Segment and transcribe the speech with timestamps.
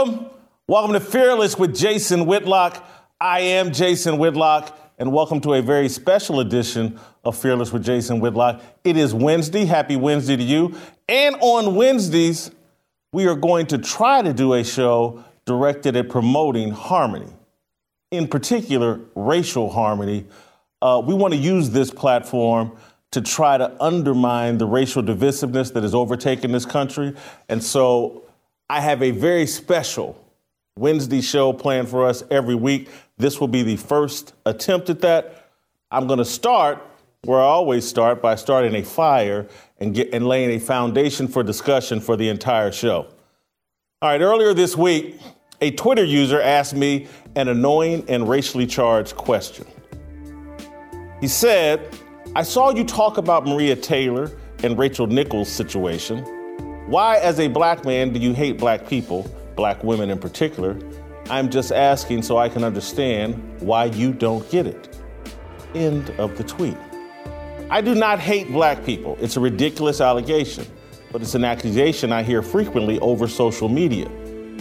[0.00, 0.30] Welcome.
[0.66, 2.82] Welcome to Fearless with Jason Whitlock.
[3.20, 8.18] I am Jason Whitlock, and welcome to a very special edition of Fearless with Jason
[8.18, 8.62] Whitlock.
[8.82, 9.66] It is Wednesday.
[9.66, 10.74] Happy Wednesday to you.
[11.06, 12.50] And on Wednesdays,
[13.12, 17.34] we are going to try to do a show directed at promoting harmony,
[18.10, 20.24] in particular, racial harmony.
[20.80, 22.74] Uh, we want to use this platform
[23.10, 27.14] to try to undermine the racial divisiveness that has overtaken this country.
[27.50, 28.24] And so
[28.70, 30.16] I have a very special
[30.76, 32.88] Wednesday show planned for us every week.
[33.18, 35.50] This will be the first attempt at that.
[35.90, 36.80] I'm going to start
[37.24, 39.48] where I always start by starting a fire
[39.80, 43.08] and, get, and laying a foundation for discussion for the entire show.
[44.02, 45.16] All right, earlier this week,
[45.60, 49.66] a Twitter user asked me an annoying and racially charged question.
[51.20, 51.92] He said,
[52.36, 54.30] I saw you talk about Maria Taylor
[54.62, 56.39] and Rachel Nichols' situation.
[56.90, 60.76] Why, as a black man, do you hate black people, black women in particular?
[61.30, 64.98] I'm just asking so I can understand why you don't get it.
[65.76, 66.76] End of the tweet.
[67.70, 69.16] I do not hate black people.
[69.20, 70.66] It's a ridiculous allegation,
[71.12, 74.08] but it's an accusation I hear frequently over social media.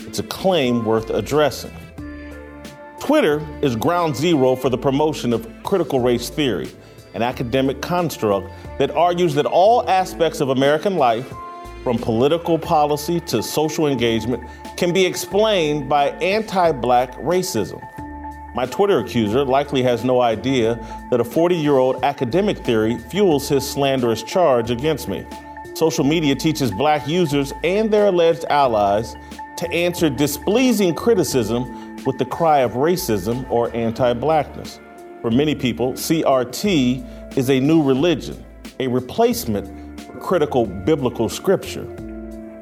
[0.06, 1.74] It's a claim worth addressing.
[3.00, 6.70] Twitter is ground zero for the promotion of critical race theory,
[7.16, 11.28] an academic construct that argues that all aspects of American life
[11.84, 14.44] from political policy to social engagement,
[14.78, 17.82] can be explained by anti black racism.
[18.56, 20.76] My Twitter accuser likely has no idea
[21.12, 25.26] that a 40 year old academic theory fuels his slanderous charge against me.
[25.76, 29.16] Social media teaches black users and their alleged allies
[29.58, 34.80] to answer displeasing criticism with the cry of racism or anti blackness.
[35.22, 38.44] For many people, CRT is a new religion,
[38.80, 39.79] a replacement
[40.20, 41.86] critical biblical scripture.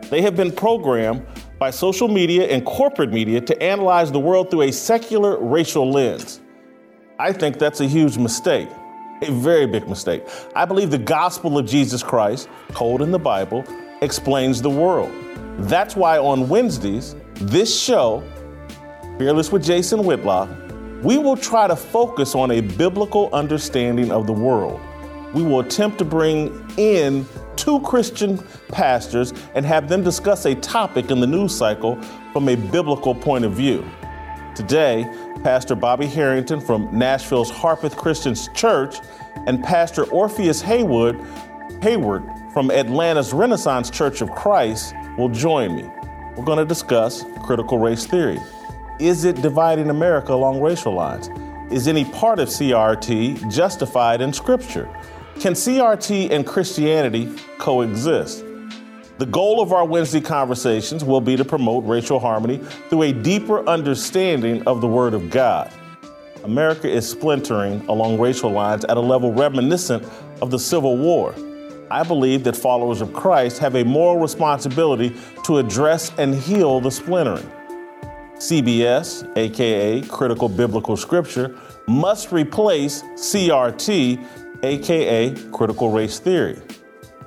[0.09, 1.25] They have been programmed
[1.59, 6.39] by social media and corporate media to analyze the world through a secular racial lens.
[7.19, 8.69] I think that's a huge mistake,
[9.23, 10.23] a very big mistake.
[10.55, 13.63] I believe the gospel of Jesus Christ, told in the Bible,
[14.01, 15.11] explains the world.
[15.59, 18.23] That's why on Wednesdays, this show,
[19.17, 20.47] Fearless with Jason Whitlock,
[21.01, 24.79] we will try to focus on a biblical understanding of the world.
[25.33, 27.25] We will attempt to bring in
[27.57, 28.37] two Christian
[28.69, 32.01] pastors and have them discuss a topic in the news cycle
[32.31, 33.85] from a biblical point of view.
[34.55, 35.05] Today,
[35.43, 38.97] Pastor Bobby Harrington from Nashville's Harpeth Christian Church
[39.45, 41.19] and Pastor Orpheus Haywood,
[41.81, 42.23] Hayward
[42.53, 45.83] from Atlanta's Renaissance Church of Christ will join me.
[46.35, 48.39] We're going to discuss critical race theory.
[48.99, 51.29] Is it dividing America along racial lines?
[51.71, 54.89] Is any part of CRT justified in Scripture?
[55.39, 58.43] Can CRT and Christianity coexist?
[59.19, 62.57] The goal of our Wednesday conversations will be to promote racial harmony
[62.89, 65.71] through a deeper understanding of the Word of God.
[66.43, 70.03] America is splintering along racial lines at a level reminiscent
[70.41, 71.35] of the Civil War.
[71.91, 76.89] I believe that followers of Christ have a moral responsibility to address and heal the
[76.89, 77.47] splintering.
[78.37, 81.55] CBS, aka Critical Biblical Scripture,
[81.87, 84.25] must replace CRT
[84.63, 86.59] aka critical race theory.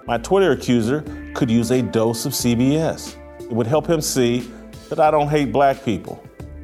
[0.06, 1.04] My Twitter accuser
[1.34, 3.16] could use a dose of CBS.
[3.41, 4.50] It would help him see
[4.88, 6.22] that I don't hate black people.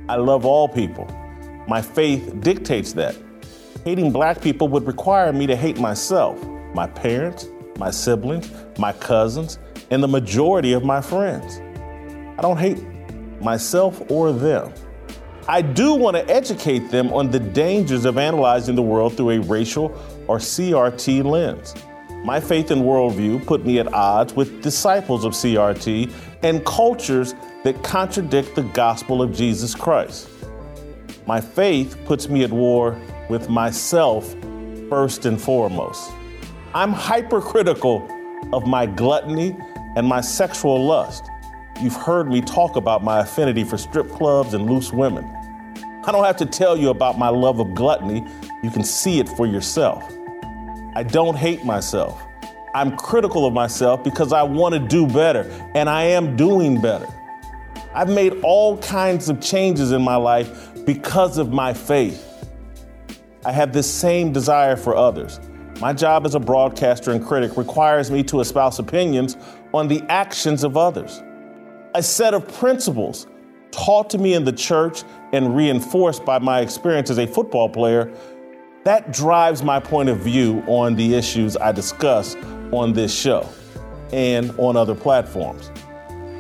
[0.09, 1.07] I love all people.
[1.69, 3.17] My faith dictates that.
[3.85, 6.45] Hating black people would require me to hate myself,
[6.75, 9.59] my parents, my siblings, my cousins,
[9.91, 11.61] and the majority of my friends.
[12.39, 12.83] I don't hate
[13.41, 14.73] myself or them.
[15.49, 19.41] I do want to educate them on the dangers of analyzing the world through a
[19.41, 19.91] racial
[20.29, 21.75] or CRT lens.
[22.25, 27.35] My faith and worldview put me at odds with disciples of CRT and cultures
[27.65, 30.29] that contradict the gospel of Jesus Christ.
[31.27, 34.35] My faith puts me at war with myself
[34.89, 36.11] first and foremost.
[36.75, 38.09] I'm hypercritical
[38.53, 39.57] of my gluttony
[39.97, 41.25] and my sexual lust.
[41.81, 45.25] You've heard me talk about my affinity for strip clubs and loose women.
[46.05, 48.25] I don't have to tell you about my love of gluttony,
[48.63, 50.16] you can see it for yourself.
[50.97, 52.23] I don't hate myself.
[52.75, 55.43] I'm critical of myself because I want to do better,
[55.75, 57.07] and I am doing better.
[57.93, 62.49] I've made all kinds of changes in my life because of my faith.
[63.45, 65.39] I have this same desire for others.
[65.83, 69.37] My job as a broadcaster and critic requires me to espouse opinions
[69.75, 71.23] on the actions of others.
[71.95, 73.27] A set of principles
[73.71, 75.03] taught to me in the church
[75.35, 78.11] and reinforced by my experience as a football player
[78.87, 82.37] that drives my point of view on the issues I discuss
[82.71, 83.49] on this show
[84.13, 85.73] and on other platforms.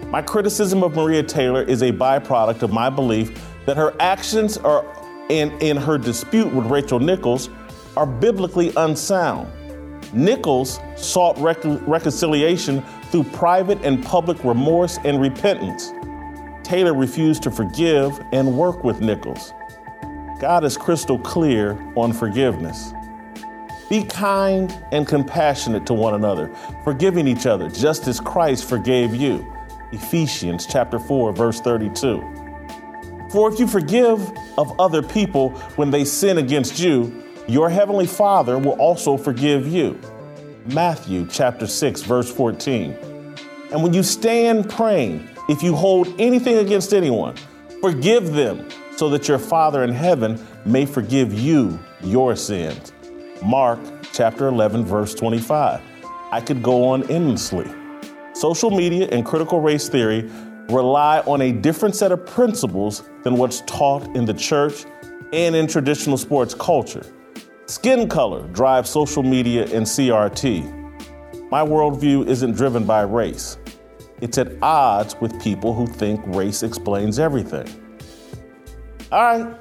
[0.04, 4.84] My criticism of Maria Taylor is a byproduct of my belief that her actions are
[5.28, 7.50] in, in her dispute with Rachel Nichols
[7.96, 9.50] are biblically unsound.
[10.14, 15.90] Nichols sought rec- reconciliation through private and public remorse and repentance.
[16.62, 19.52] Taylor refused to forgive and work with Nichols.
[20.38, 22.92] God is crystal clear on forgiveness.
[23.88, 26.54] Be kind and compassionate to one another,
[26.84, 29.50] forgiving each other just as Christ forgave you.
[29.92, 32.20] Ephesians chapter 4 verse 32.
[33.30, 34.20] For if you forgive
[34.58, 39.98] of other people when they sin against you, your heavenly Father will also forgive you.
[40.66, 42.92] Matthew chapter 6 verse 14.
[43.72, 47.36] And when you stand praying, if you hold anything against anyone,
[47.80, 52.93] forgive them so that your Father in heaven may forgive you your sins.
[53.44, 53.78] Mark
[54.12, 55.81] chapter 11 verse 25.
[56.32, 57.70] I could go on endlessly.
[58.32, 60.31] Social media and critical race theory
[60.69, 64.84] rely on a different set of principles than what's taught in the church
[65.32, 67.04] and in traditional sports culture.
[67.66, 70.72] Skin color drives social media and CRT.
[71.50, 73.58] My worldview isn't driven by race.
[74.20, 77.85] It's at odds with people who think race explains everything.
[79.12, 79.56] All right.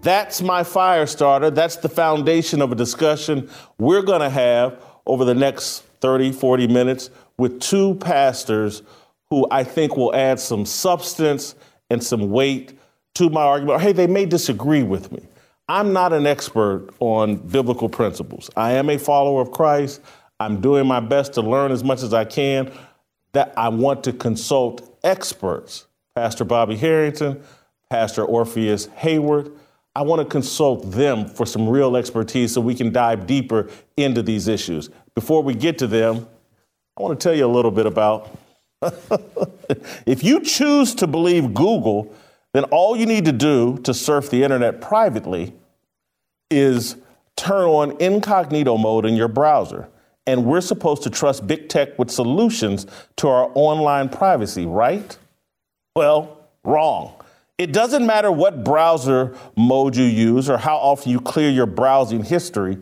[0.00, 1.50] That's my fire starter.
[1.50, 6.66] That's the foundation of a discussion we're going to have over the next 30, 40
[6.66, 8.82] minutes with two pastors
[9.30, 11.54] who I think will add some substance
[11.90, 12.76] and some weight
[13.14, 13.80] to my argument.
[13.80, 15.22] Hey, they may disagree with me.
[15.68, 18.50] I'm not an expert on biblical principles.
[18.56, 20.00] I am a follower of Christ.
[20.40, 22.72] I'm doing my best to learn as much as I can.
[23.32, 27.42] That I want to consult experts, Pastor Bobby Harrington,
[27.92, 29.52] Pastor Orpheus Hayward.
[29.94, 33.68] I want to consult them for some real expertise so we can dive deeper
[33.98, 34.88] into these issues.
[35.14, 36.26] Before we get to them,
[36.96, 38.34] I want to tell you a little bit about
[40.06, 42.14] if you choose to believe Google,
[42.54, 45.52] then all you need to do to surf the internet privately
[46.50, 46.96] is
[47.36, 49.86] turn on incognito mode in your browser.
[50.26, 52.86] And we're supposed to trust big tech with solutions
[53.16, 55.18] to our online privacy, right?
[55.94, 57.16] Well, wrong.
[57.62, 62.24] It doesn't matter what browser mode you use or how often you clear your browsing
[62.24, 62.76] history.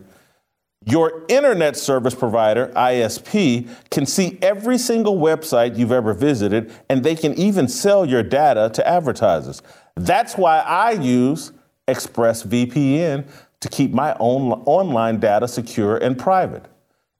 [0.87, 7.15] Your internet service provider, ISP, can see every single website you've ever visited, and they
[7.15, 9.61] can even sell your data to advertisers.
[9.97, 11.51] That's why I use
[11.87, 13.29] ExpressVPN
[13.59, 16.65] to keep my own online data secure and private.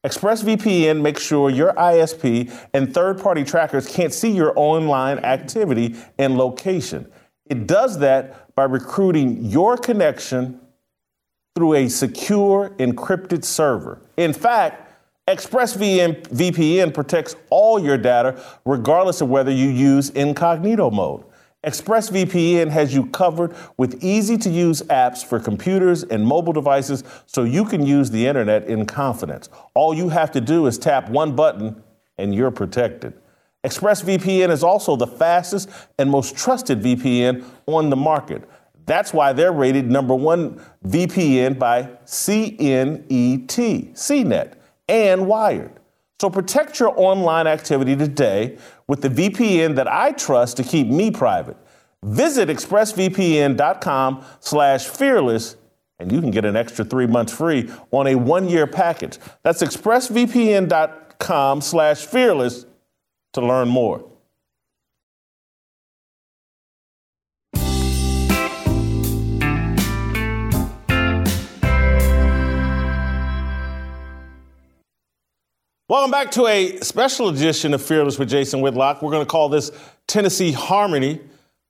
[0.03, 6.39] ExpressVPN makes sure your ISP and third party trackers can't see your online activity and
[6.39, 7.05] location.
[7.51, 10.61] It does that by recruiting your connection
[11.53, 13.99] through a secure encrypted server.
[14.15, 14.89] In fact,
[15.27, 21.25] ExpressVPN protects all your data regardless of whether you use incognito mode.
[21.65, 27.43] ExpressVPN has you covered with easy to use apps for computers and mobile devices so
[27.43, 29.49] you can use the internet in confidence.
[29.73, 31.83] All you have to do is tap one button
[32.17, 33.20] and you're protected.
[33.63, 38.49] ExpressVPN is also the fastest and most trusted VPN on the market.
[38.85, 44.53] That's why they're rated number one VPN by CNET, CNET,
[44.87, 45.79] and Wired.
[46.19, 51.11] So protect your online activity today with the VPN that I trust to keep me
[51.11, 51.57] private.
[52.03, 55.55] Visit expressvpn.com slash fearless
[56.01, 59.19] and you can get an extra three months free on a one-year package.
[59.43, 62.65] That's expressvpn.com slash fearless
[63.33, 64.05] to learn more.
[75.91, 79.01] Welcome back to a special edition of Fearless with Jason Whitlock.
[79.01, 79.71] We're going to call this
[80.07, 81.19] Tennessee Harmony,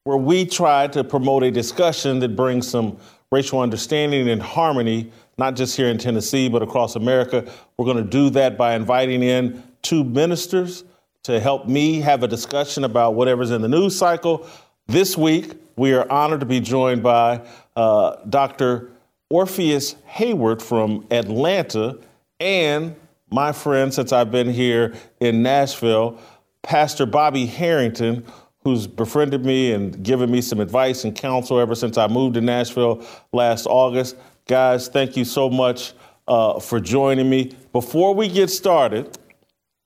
[0.04, 2.98] where we try to promote a discussion that brings some
[3.32, 7.52] racial understanding and harmony, not just here in Tennessee, but across America.
[7.78, 10.84] We're going to do that by inviting in two ministers
[11.24, 14.48] to help me have a discussion about whatever's in the news cycle.
[14.88, 17.42] This week, we are honored to be joined by
[17.76, 18.92] uh, Dr.
[19.30, 22.00] Orpheus Hayward from Atlanta
[22.40, 22.96] and
[23.30, 26.20] my friend since I've been here in Nashville,
[26.64, 28.26] Pastor Bobby Harrington,
[28.64, 32.42] who's befriended me and given me some advice and counsel ever since I moved to
[32.42, 34.18] Nashville last August.
[34.48, 35.94] Guys, thank you so much
[36.28, 37.56] uh, for joining me.
[37.72, 39.18] Before we get started,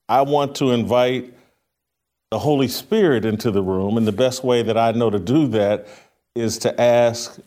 [0.07, 1.33] I want to invite
[2.31, 5.47] the Holy Spirit into the room, and the best way that I know to do
[5.49, 5.87] that
[6.35, 7.39] is to ask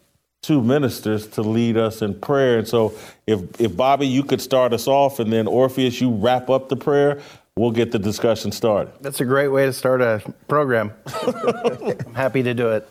[0.42, 2.58] two ministers to lead us in prayer.
[2.58, 2.94] And so
[3.26, 6.76] if, if Bobby, you could start us off and then Orpheus, you wrap up the
[6.76, 7.20] prayer,
[7.56, 8.92] we'll get the discussion started.
[9.00, 10.92] That's a great way to start a program.
[11.06, 12.88] I'm happy to do it.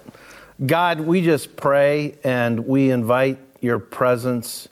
[0.65, 4.67] God, we just pray and we invite your presence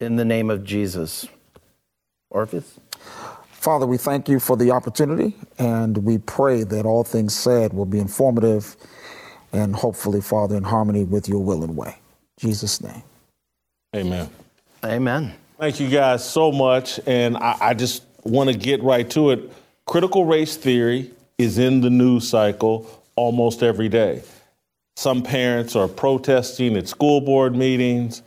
[0.00, 1.26] in the name of Jesus.
[2.30, 2.78] Orpheus?
[3.66, 7.84] Father, we thank you for the opportunity and we pray that all things said will
[7.84, 8.76] be informative
[9.52, 11.98] and hopefully, Father, in harmony with your will and way.
[12.40, 13.02] In Jesus' name.
[13.96, 14.30] Amen.
[14.84, 15.34] Amen.
[15.58, 17.00] Thank you guys so much.
[17.08, 19.52] And I, I just want to get right to it.
[19.84, 24.22] Critical race theory is in the news cycle almost every day.
[24.94, 28.22] Some parents are protesting at school board meetings.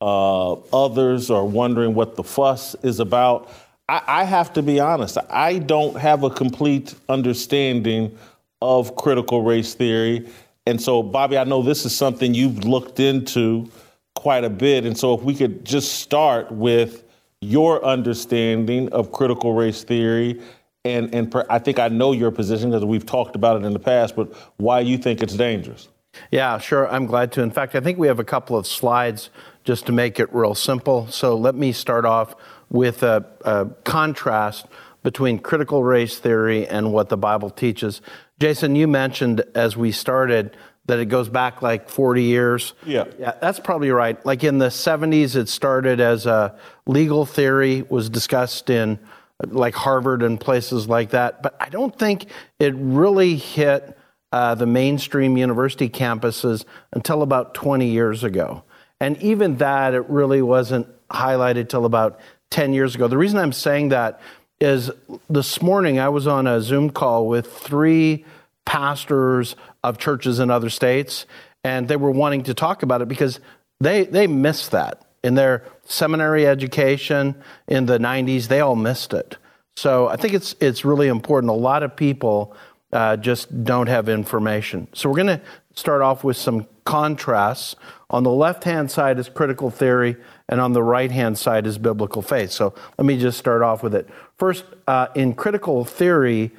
[0.00, 3.48] Uh, others are wondering what the fuss is about.
[3.90, 8.16] I, I have to be honest, I don't have a complete understanding
[8.62, 10.28] of critical race theory.
[10.64, 13.68] And so, Bobby, I know this is something you've looked into
[14.14, 14.86] quite a bit.
[14.86, 17.02] And so, if we could just start with
[17.40, 20.40] your understanding of critical race theory,
[20.84, 23.72] and, and per, I think I know your position because we've talked about it in
[23.72, 25.88] the past, but why you think it's dangerous.
[26.30, 26.88] Yeah, sure.
[26.88, 27.42] I'm glad to.
[27.42, 29.30] In fact, I think we have a couple of slides
[29.64, 31.06] just to make it real simple.
[31.08, 32.34] So let me start off
[32.70, 34.66] with a, a contrast
[35.02, 38.00] between critical race theory and what the Bible teaches.
[38.38, 42.74] Jason, you mentioned as we started that it goes back like 40 years.
[42.84, 43.04] Yeah.
[43.18, 44.24] Yeah, that's probably right.
[44.26, 48.98] Like in the 70s, it started as a legal theory, was discussed in
[49.46, 51.42] like Harvard and places like that.
[51.42, 52.26] But I don't think
[52.58, 53.96] it really hit
[54.32, 58.64] uh, the mainstream university campuses until about 20 years ago.
[59.00, 63.08] And even that, it really wasn't highlighted till about 10 years ago.
[63.08, 64.20] The reason I'm saying that
[64.60, 64.90] is
[65.28, 68.24] this morning I was on a Zoom call with three
[68.66, 71.26] pastors of churches in other states,
[71.64, 73.40] and they were wanting to talk about it because
[73.80, 75.02] they, they missed that.
[75.22, 77.34] In their seminary education
[77.68, 79.36] in the 90s, they all missed it.
[79.76, 81.50] So I think it's, it's really important.
[81.50, 82.56] A lot of people
[82.92, 84.88] uh, just don't have information.
[84.94, 85.40] So we're going to
[85.74, 87.76] start off with some contrasts.
[88.08, 90.16] On the left hand side is critical theory,
[90.50, 92.50] and on the right hand side is biblical faith.
[92.50, 94.08] So let me just start off with it.
[94.36, 96.50] First, uh, in critical theory,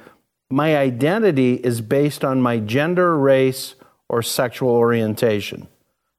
[0.50, 3.74] my identity is based on my gender, race,
[4.08, 5.68] or sexual orientation.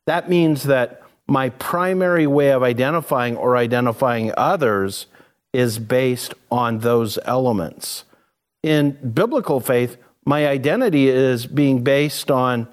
[0.06, 5.08] That means that my primary way of identifying or identifying others
[5.52, 8.06] is based on those elements.
[8.62, 12.68] In biblical faith, my identity is being based on,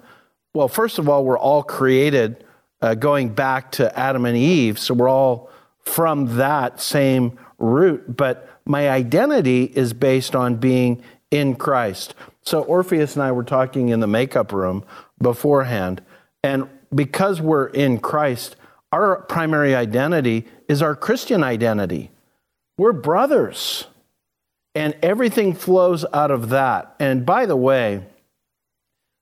[0.53, 2.43] well, first of all, we're all created
[2.81, 8.49] uh, going back to Adam and Eve, so we're all from that same root, but
[8.65, 12.15] my identity is based on being in Christ.
[12.43, 14.83] So Orpheus and I were talking in the makeup room
[15.21, 16.01] beforehand,
[16.43, 18.55] and because we're in Christ,
[18.91, 22.11] our primary identity is our Christian identity.
[22.77, 23.87] We're brothers.
[24.73, 26.95] And everything flows out of that.
[26.99, 28.05] And by the way,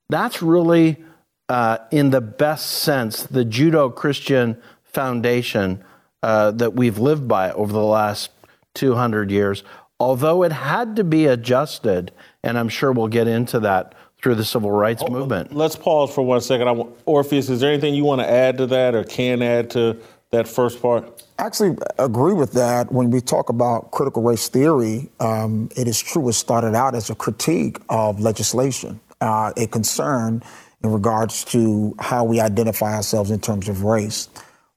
[0.08, 1.04] that's really,
[1.50, 5.82] uh, in the best sense, the Judeo Christian foundation
[6.22, 8.30] uh, that we've lived by over the last
[8.74, 9.64] 200 years.
[9.98, 12.12] Although it had to be adjusted,
[12.44, 15.52] and I'm sure we'll get into that through the civil rights oh, movement.
[15.52, 16.68] Let's pause for one second.
[16.68, 16.72] I,
[17.04, 19.96] Orpheus, is there anything you want to add to that or can add to
[20.30, 21.24] that first part?
[21.40, 22.92] I actually agree with that.
[22.92, 27.10] When we talk about critical race theory, um, it is true it started out as
[27.10, 30.44] a critique of legislation, uh, a concern
[30.82, 34.28] in regards to how we identify ourselves in terms of race.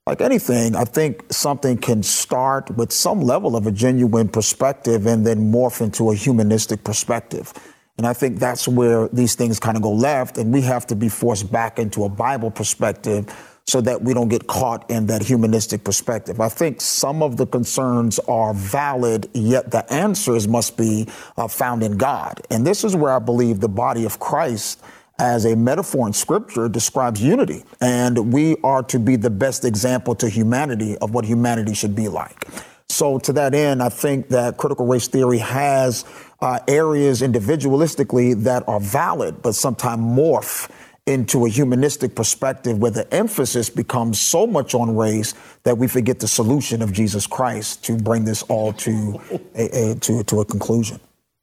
[0.06, 5.26] Like anything, I think something can start with some level of a genuine perspective and
[5.26, 7.54] then morph into a humanistic perspective.
[7.98, 10.96] And I think that's where these things kind of go left, and we have to
[10.96, 13.34] be forced back into a Bible perspective
[13.66, 16.42] so that we don't get caught in that humanistic perspective.
[16.42, 21.08] I think some of the concerns are valid, yet the answers must be
[21.38, 22.42] uh, found in God.
[22.50, 24.82] And this is where I believe the body of Christ
[25.20, 27.64] as a metaphor in scripture describes unity.
[27.82, 32.08] And we are to be the best example to humanity of what humanity should be
[32.08, 32.48] like.
[32.90, 36.06] So, to that end, I think that critical race theory has
[36.42, 40.70] uh, areas individualistically that are valid, but sometimes morph
[41.06, 46.20] into a humanistic perspective where the emphasis becomes so much on race that we forget
[46.20, 49.20] the solution of Jesus Christ to bring this all to
[49.56, 51.00] a, a to, to a conclusion.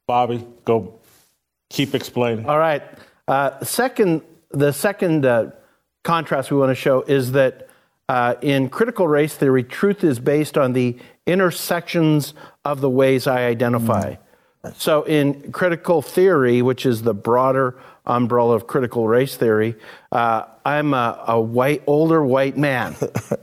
[0.07, 0.99] Bobby, go
[1.69, 2.45] keep explaining.
[2.47, 2.81] All right.
[3.27, 5.51] Uh, second, the second uh,
[6.03, 7.67] contrast we want to show is that
[8.09, 12.33] uh, in critical race theory, truth is based on the intersections
[12.65, 14.15] of the ways I identify.
[14.63, 14.75] Mm.
[14.75, 19.75] So in critical theory, which is the broader umbrella of critical race theory,
[20.11, 22.95] uh, I'm a, a, white, older white man.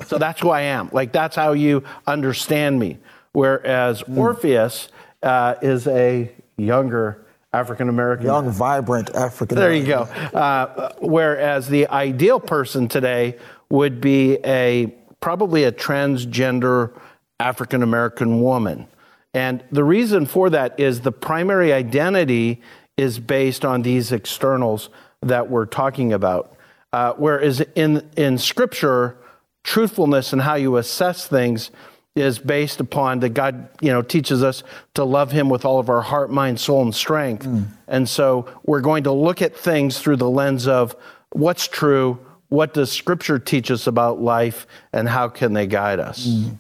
[0.06, 0.90] so that's who I am.
[0.92, 2.98] Like that's how you understand me.
[3.32, 4.16] Whereas mm.
[4.16, 4.88] Orpheus
[5.22, 8.26] uh, is a younger African American.
[8.26, 9.58] Young, vibrant African.
[9.58, 9.84] American.
[9.86, 10.38] There you go.
[10.38, 13.36] Uh, whereas the ideal person today
[13.70, 16.92] would be a probably a transgender
[17.40, 18.86] African American woman.
[19.34, 22.60] And the reason for that is the primary identity
[22.96, 24.90] is based on these externals
[25.22, 26.54] that we're talking about.
[26.92, 29.16] Uh, whereas in, in Scripture,
[29.62, 31.70] truthfulness and how you assess things
[32.18, 34.62] is based upon that God, you know, teaches us
[34.94, 37.46] to love Him with all of our heart, mind, soul, and strength.
[37.46, 37.68] Mm.
[37.86, 40.96] And so we're going to look at things through the lens of
[41.30, 46.26] what's true, what does Scripture teach us about life, and how can they guide us.
[46.26, 46.58] Mm.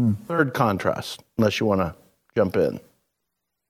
[0.00, 0.16] Mm.
[0.26, 1.94] Third contrast, unless you want to
[2.34, 2.80] jump in.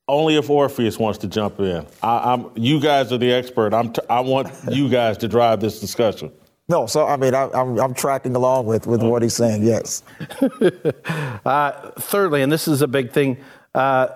[0.07, 1.87] Only if Orpheus wants to jump in.
[2.03, 3.73] I, am You guys are the expert.
[3.73, 3.93] I'm.
[3.93, 6.31] T- I want you guys to drive this discussion.
[6.69, 9.63] No, so I mean, I, am I'm, I'm tracking along with, with what he's saying,
[9.63, 10.03] yes.
[11.45, 13.37] uh, thirdly, and this is a big thing,
[13.75, 14.09] uh,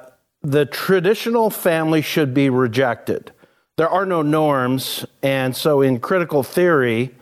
[0.43, 3.33] the traditional family should be rejected.
[3.77, 7.15] There are no norms, and so in critical theory,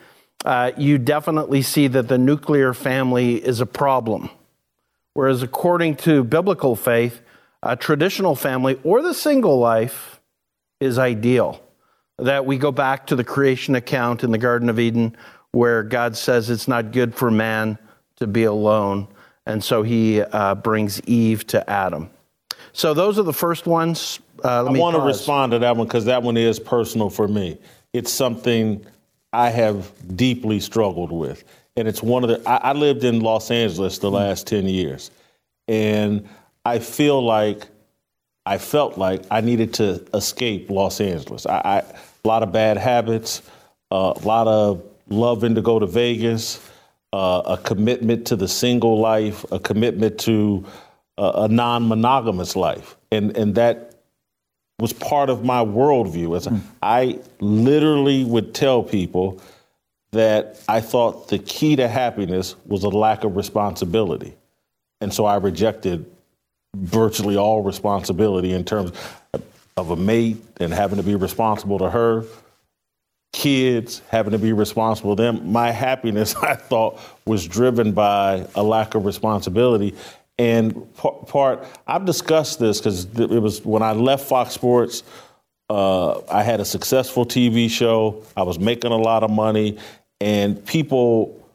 [0.45, 4.31] uh, you definitely see that the nuclear family is a problem.
[5.15, 7.21] Whereas according to biblical faith,
[7.63, 10.21] a traditional family or the single life
[10.79, 11.61] is ideal
[12.19, 15.17] that we go back to the creation account in the Garden of Eden
[15.53, 17.79] where God says it's not good for man
[18.17, 19.09] to be alone.
[19.47, 22.11] And so he uh, brings Eve to Adam.
[22.73, 24.21] So those are the first ones.
[24.45, 27.59] Uh, I want to respond to that one because that one is personal for me.
[27.95, 28.85] It's something
[29.33, 31.45] I have deeply struggled with.
[31.77, 35.11] And it's one of the, I, I lived in Los Angeles the last 10 years.
[35.69, 36.29] And
[36.65, 37.67] I feel like
[38.47, 41.47] I felt like I needed to escape Los Angeles.
[41.47, 43.43] I, I a lot of bad habits,
[43.91, 46.61] uh, a lot of loving to go to Vegas,
[47.13, 50.65] uh, a commitment to the single life, a commitment to
[51.19, 53.95] uh, a non-monogamous life, and and that
[54.79, 56.37] was part of my worldview.
[56.37, 56.61] As mm.
[56.83, 59.41] I literally would tell people
[60.13, 64.35] that I thought the key to happiness was a lack of responsibility,
[65.01, 66.07] and so I rejected
[66.83, 68.93] virtually all responsibility in terms
[69.77, 72.25] of a mate and having to be responsible to her,
[73.33, 75.53] kids having to be responsible to them.
[75.53, 79.95] My happiness, I thought, was driven by a lack of responsibility.
[80.39, 85.03] And part, I've discussed this because it was when I left Fox Sports.
[85.69, 88.23] Uh, I had a successful TV show.
[88.37, 89.79] I was making a lot of money,
[90.21, 91.46] and people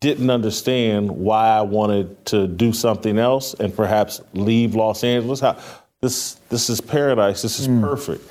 [0.00, 5.40] didn't understand why I wanted to do something else and perhaps leave Los Angeles.
[5.40, 5.58] How,
[6.00, 7.42] this this is paradise.
[7.42, 7.80] This is mm.
[7.80, 8.30] perfect.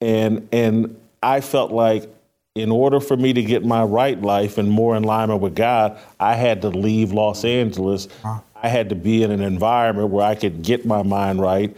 [0.00, 2.08] And and I felt like
[2.54, 5.98] in order for me to get my right life and more in alignment with God,
[6.18, 8.08] I had to leave Los Angeles.
[8.24, 11.76] I had to be in an environment where I could get my mind right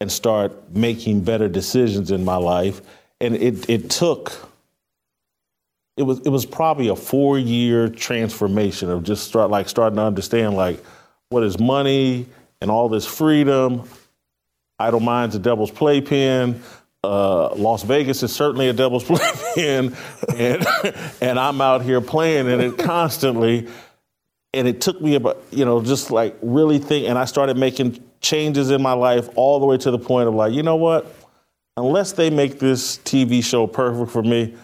[0.00, 2.80] and start making better decisions in my life.
[3.20, 4.48] And it it took
[5.96, 10.02] it was it was probably a four year transformation of just start like starting to
[10.02, 10.82] understand like
[11.28, 12.26] what is money
[12.60, 13.88] and all this freedom.
[14.78, 16.62] Idle Mind's a devil's playpen.
[17.04, 19.04] Uh, Las Vegas is certainly a devil's
[19.54, 19.94] playpen,
[20.36, 20.66] and
[21.20, 23.68] and I'm out here playing in it constantly.
[24.52, 28.02] And it took me about you know just like really think, and I started making
[28.20, 31.14] changes in my life all the way to the point of like you know what,
[31.76, 34.54] unless they make this TV show perfect for me,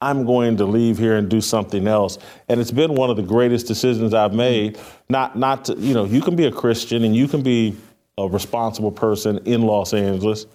[0.00, 2.18] I'm going to leave here and do something else.
[2.48, 4.78] And it's been one of the greatest decisions I've made.
[5.08, 7.76] Not, not to, you know, you can be a Christian and you can be
[8.16, 10.46] a responsible person in Los Angeles.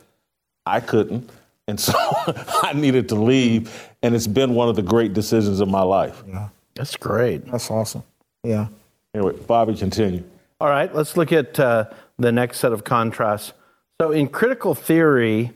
[0.66, 1.30] I couldn't.
[1.68, 3.90] And so I needed to leave.
[4.02, 6.24] And it's been one of the great decisions of my life.
[6.28, 6.50] Yeah.
[6.76, 7.46] That's great.
[7.50, 8.04] That's awesome.
[8.44, 8.68] Yeah.
[9.14, 10.24] Anyway, Bobby, continue.
[10.60, 11.86] All right, let's look at uh,
[12.18, 13.54] the next set of contrasts.
[14.00, 15.52] So, in critical theory,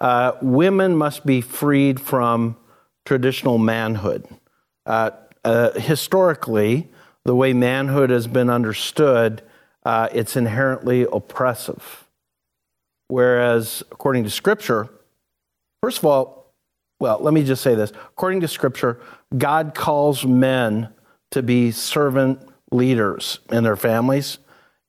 [0.00, 2.56] uh, women must be freed from
[3.06, 4.26] traditional manhood.
[4.84, 5.10] Uh,
[5.44, 6.90] uh, historically,
[7.24, 9.42] the way manhood has been understood,
[9.84, 12.04] uh, it's inherently oppressive.
[13.08, 14.88] Whereas, according to Scripture,
[15.80, 16.52] first of all,
[16.98, 17.90] well, let me just say this.
[17.90, 19.00] According to Scripture,
[19.36, 20.88] God calls men
[21.30, 22.40] to be servant
[22.72, 24.38] leaders in their families.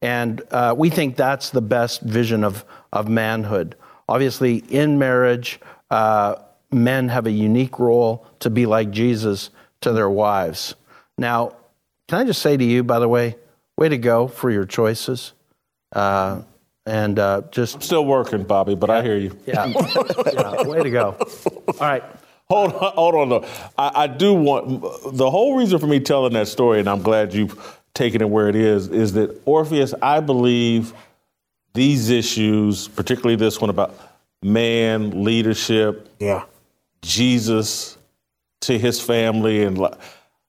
[0.02, 3.76] And uh, we think that's the best vision of, of manhood.
[4.08, 6.36] Obviously, in marriage, uh,
[6.72, 9.50] men have a unique role to be like Jesus
[9.82, 10.76] to their wives.
[11.18, 11.54] Now,
[12.08, 13.36] can I just say to you, by the way,
[13.78, 15.34] way to go for your choices.
[15.94, 16.42] Uh,
[16.86, 17.76] and uh, just.
[17.76, 19.38] I'm still working, Bobby, but yeah, I hear you.
[19.46, 19.66] Yeah.
[19.68, 20.64] yeah.
[20.64, 21.16] Way to go.
[21.68, 22.04] All right.
[22.50, 23.46] Hold on, hold on though.
[23.78, 24.82] I, I do want
[25.14, 28.48] the whole reason for me telling that story, and I'm glad you've taken it where
[28.48, 30.94] it is, is that Orpheus, I believe
[31.74, 34.00] these issues, particularly this one about
[34.42, 36.46] man, leadership, Yeah.
[37.08, 37.98] Jesus
[38.62, 39.80] to his family, and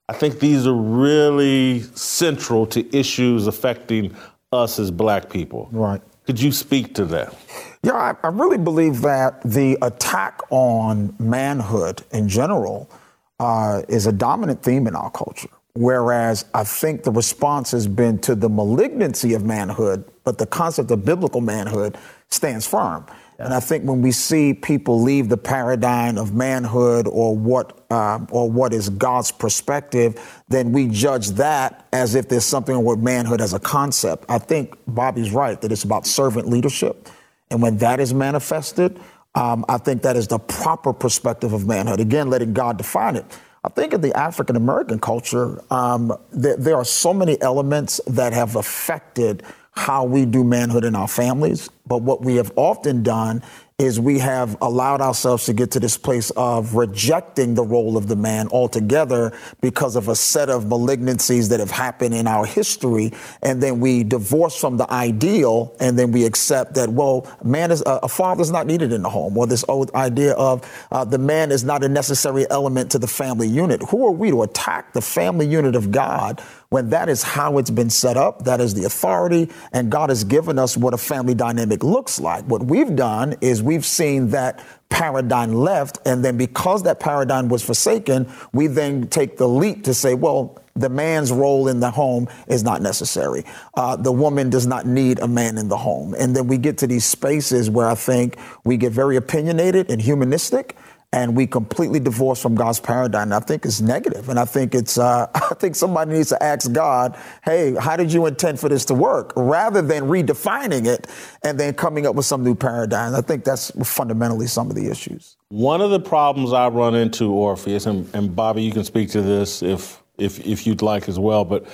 [0.09, 4.15] I think these are really central to issues affecting
[4.53, 5.69] us as black people.
[5.71, 6.01] Right.
[6.27, 7.35] Could you speak to that?
[7.83, 12.91] Yeah, I, I really believe that the attack on manhood in general
[13.39, 15.49] uh, is a dominant theme in our culture.
[15.75, 20.91] Whereas I think the response has been to the malignancy of manhood, but the concept
[20.91, 21.97] of biblical manhood
[22.31, 23.07] stands firm.
[23.41, 28.27] And I think when we see people leave the paradigm of manhood or what um,
[28.33, 33.41] or what is God's perspective, then we judge that as if there's something with manhood
[33.41, 34.25] as a concept.
[34.29, 37.09] I think Bobby's right that it's about servant leadership,
[37.51, 38.99] and when that is manifested,
[39.37, 42.01] um, I think that is the proper perspective of manhood.
[42.01, 43.25] Again, letting God define it.
[43.63, 48.33] I think in the African American culture, um, there, there are so many elements that
[48.33, 49.45] have affected
[49.79, 51.71] how we do manhood in our families.
[51.87, 53.43] But what we have often done
[53.79, 58.09] is we have allowed ourselves to get to this place of rejecting the role of
[58.09, 63.13] the man altogether because of a set of malignancies that have happened in our history.
[63.41, 67.81] And then we divorce from the ideal and then we accept that, well, man is
[67.85, 71.19] uh, a father's not needed in the home or this old idea of uh, the
[71.19, 73.81] man is not a necessary element to the family unit.
[73.91, 77.71] Who are we to attack the family unit of God when that is how it's
[77.71, 81.35] been set up, that is the authority, and God has given us what a family
[81.35, 82.45] dynamic looks like.
[82.45, 87.63] What we've done is we've seen that paradigm left, and then because that paradigm was
[87.65, 92.29] forsaken, we then take the leap to say, well, the man's role in the home
[92.47, 93.45] is not necessary.
[93.75, 96.15] Uh, the woman does not need a man in the home.
[96.15, 100.01] And then we get to these spaces where I think we get very opinionated and
[100.01, 100.77] humanistic
[101.13, 103.33] and we completely divorce from God's paradigm.
[103.33, 104.99] I think it's negative, and I think it's.
[104.99, 108.85] Uh, I think somebody needs to ask God, "Hey, how did you intend for this
[108.87, 111.07] to work?" Rather than redefining it
[111.43, 113.15] and then coming up with some new paradigm.
[113.15, 115.37] I think that's fundamentally some of the issues.
[115.49, 119.23] One of the problems I run into, Orpheus, and, and Bobby, you can speak to
[119.23, 121.45] this if if if you'd like as well.
[121.45, 121.67] But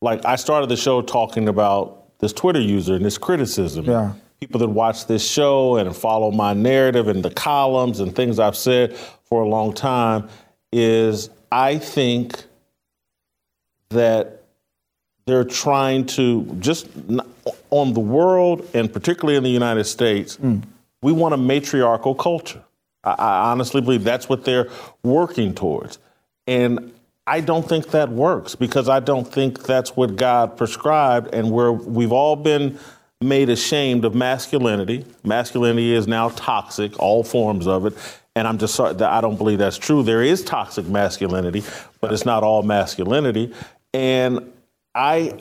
[0.00, 3.84] like, I started the show talking about this Twitter user and this criticism.
[3.84, 8.38] Yeah people that watch this show and follow my narrative and the columns and things
[8.38, 10.30] I've said for a long time
[10.72, 12.44] is I think
[13.90, 14.44] that
[15.26, 16.88] they're trying to just
[17.68, 20.62] on the world and particularly in the United States, mm.
[21.02, 22.62] we want a matriarchal culture.
[23.04, 24.70] I, I honestly believe that's what they're
[25.02, 25.98] working towards.
[26.46, 26.94] And
[27.26, 31.72] I don't think that works because I don't think that's what God prescribed and where
[31.72, 32.78] we've all been
[33.22, 35.04] made ashamed of masculinity.
[35.24, 37.94] Masculinity is now toxic, all forms of it.
[38.34, 40.02] And I'm just sorry that I don't believe that's true.
[40.02, 41.62] There is toxic masculinity,
[42.00, 43.52] but it's not all masculinity.
[43.92, 44.50] And
[44.94, 45.36] I,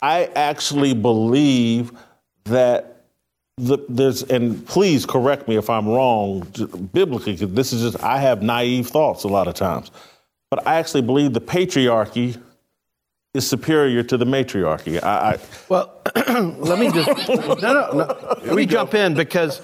[0.00, 1.92] I actually believe
[2.44, 3.04] that
[3.58, 6.40] the, there's, and please correct me if I'm wrong
[6.94, 9.90] biblically, because this is just, I have naive thoughts a lot of times.
[10.50, 12.40] But I actually believe the patriarchy
[13.34, 15.02] is superior to the matriarchy.
[15.02, 18.36] I, I well, let me just no, no, no.
[18.44, 19.60] Let me jump in because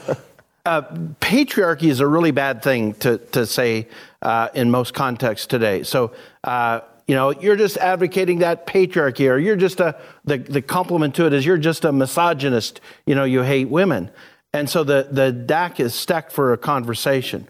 [0.65, 0.83] uh,
[1.21, 3.89] patriarchy is a really bad thing to to say
[4.23, 5.83] uh, in most contexts today.
[5.83, 6.13] So.
[6.45, 11.15] Uh, you know, you're just advocating that patriarchy, or you're just a the the compliment
[11.15, 12.83] to it is you're just a misogynist.
[13.07, 14.11] You know, you hate women,
[14.53, 17.49] and so the the deck is stacked for a conversation.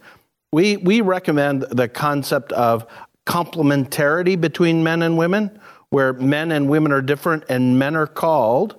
[0.52, 2.86] We we recommend the concept of
[3.26, 5.58] complementarity between men and women,
[5.90, 8.76] where men and women are different, and men are called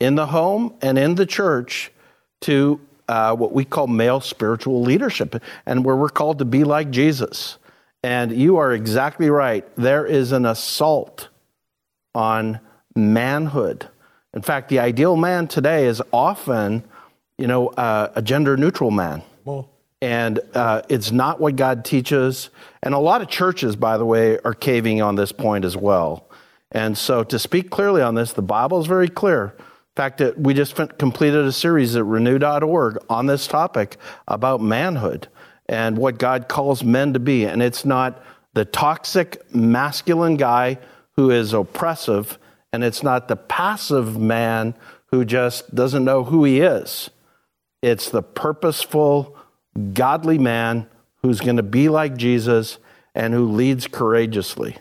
[0.00, 1.90] in the home and in the church
[2.42, 6.90] to uh, what we call male spiritual leadership, and where we're called to be like
[6.90, 7.58] Jesus.
[8.02, 9.64] And you are exactly right.
[9.76, 11.28] There is an assault
[12.14, 12.58] on
[12.96, 13.88] manhood.
[14.34, 16.84] In fact, the ideal man today is often,
[17.38, 19.22] you know, uh, a gender neutral man.
[19.44, 19.68] Well.
[20.00, 22.50] And uh, it's not what God teaches.
[22.82, 26.26] And a lot of churches, by the way, are caving on this point as well.
[26.72, 29.54] And so, to speak clearly on this, the Bible is very clear.
[29.58, 35.28] In fact, we just completed a series at renew.org on this topic about manhood
[35.68, 37.44] and what God calls men to be.
[37.44, 40.78] And it's not the toxic masculine guy
[41.16, 42.38] who is oppressive,
[42.72, 44.74] and it's not the passive man
[45.06, 47.10] who just doesn't know who he is.
[47.82, 49.36] It's the purposeful,
[49.92, 52.78] godly man who's going to be like Jesus
[53.14, 54.78] and who leads courageously.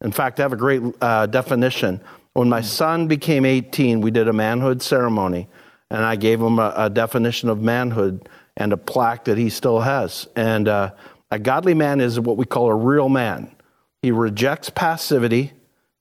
[0.00, 2.00] In fact, I have a great uh, definition.
[2.32, 5.48] When my son became 18, we did a manhood ceremony,
[5.90, 9.80] and I gave him a, a definition of manhood and a plaque that he still
[9.80, 10.28] has.
[10.36, 10.92] And uh,
[11.30, 13.54] a godly man is what we call a real man.
[14.02, 15.52] He rejects passivity,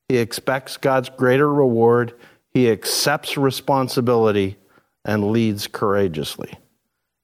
[0.07, 2.13] he expects God's greater reward,
[2.51, 4.57] he accepts responsibility,
[5.05, 6.53] and leads courageously.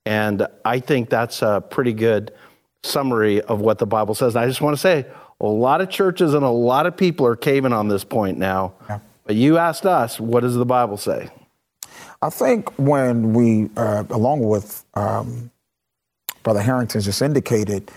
[0.06, 2.34] And I think that's a pretty good
[2.84, 4.36] summary of what the Bible says.
[4.36, 5.06] And I just want to say
[5.40, 8.74] a lot of churches and a lot of people are caving on this point now.
[8.90, 9.00] Yeah.
[9.26, 11.30] But you asked us, what does the Bible say?
[12.22, 15.52] I think when we, uh, along with um,
[16.44, 17.92] Brother Harrington just indicated,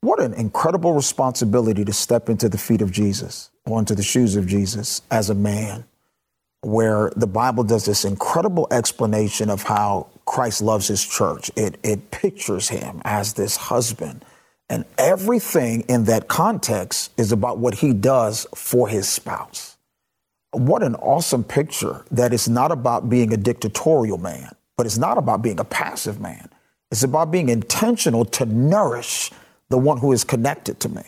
[0.00, 4.36] what an incredible responsibility to step into the feet of Jesus, or into the shoes
[4.36, 5.84] of Jesus as a man,
[6.60, 11.50] where the Bible does this incredible explanation of how Christ loves his church.
[11.56, 14.24] It, it pictures him as this husband.
[14.68, 19.76] And everything in that context is about what he does for his spouse.
[20.52, 25.18] What an awesome picture that it's not about being a dictatorial man, but it's not
[25.18, 26.48] about being a passive man.
[26.90, 29.30] It's about being intentional to nourish
[29.68, 31.02] the one who is connected to me.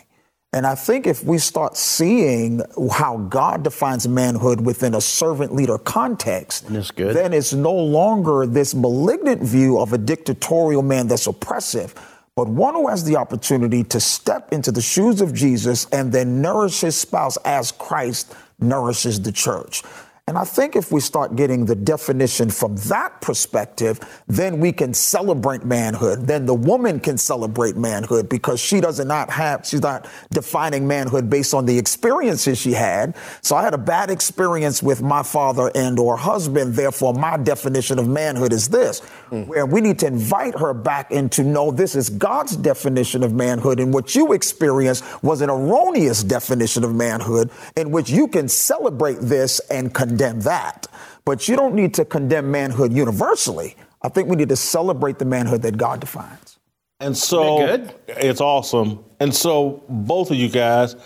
[0.53, 5.77] And I think if we start seeing how God defines manhood within a servant leader
[5.79, 6.67] context,
[7.13, 11.95] then it's no longer this malignant view of a dictatorial man that's oppressive,
[12.37, 16.43] but one who has the opportunity to step into the shoes of Jesus and then
[16.43, 19.83] nourish his spouse as Christ nourishes the church.
[20.29, 24.93] And I think if we start getting the definition from that perspective, then we can
[24.93, 26.27] celebrate manhood.
[26.27, 31.31] Then the woman can celebrate manhood because she does not have, she's not defining manhood
[31.31, 33.15] based on the experiences she had.
[33.41, 36.75] So I had a bad experience with my father and or husband.
[36.75, 39.47] Therefore, my definition of manhood is this, mm.
[39.47, 43.79] where we need to invite her back into no, this is God's definition of manhood.
[43.79, 49.19] And what you experienced was an erroneous definition of manhood in which you can celebrate
[49.21, 50.87] this and condemn condemn that.
[51.25, 53.77] But you don't need to condemn manhood universally.
[54.03, 56.59] I think we need to celebrate the manhood that God defines.
[57.01, 59.05] And so it's awesome.
[59.21, 60.97] And so both of you guys,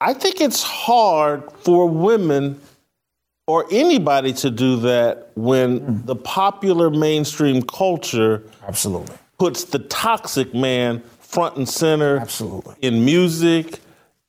[0.00, 2.60] I think it's hard for women
[3.46, 6.06] or anybody to do that when mm.
[6.06, 13.80] the popular mainstream culture absolutely puts the toxic man front and center absolutely in music,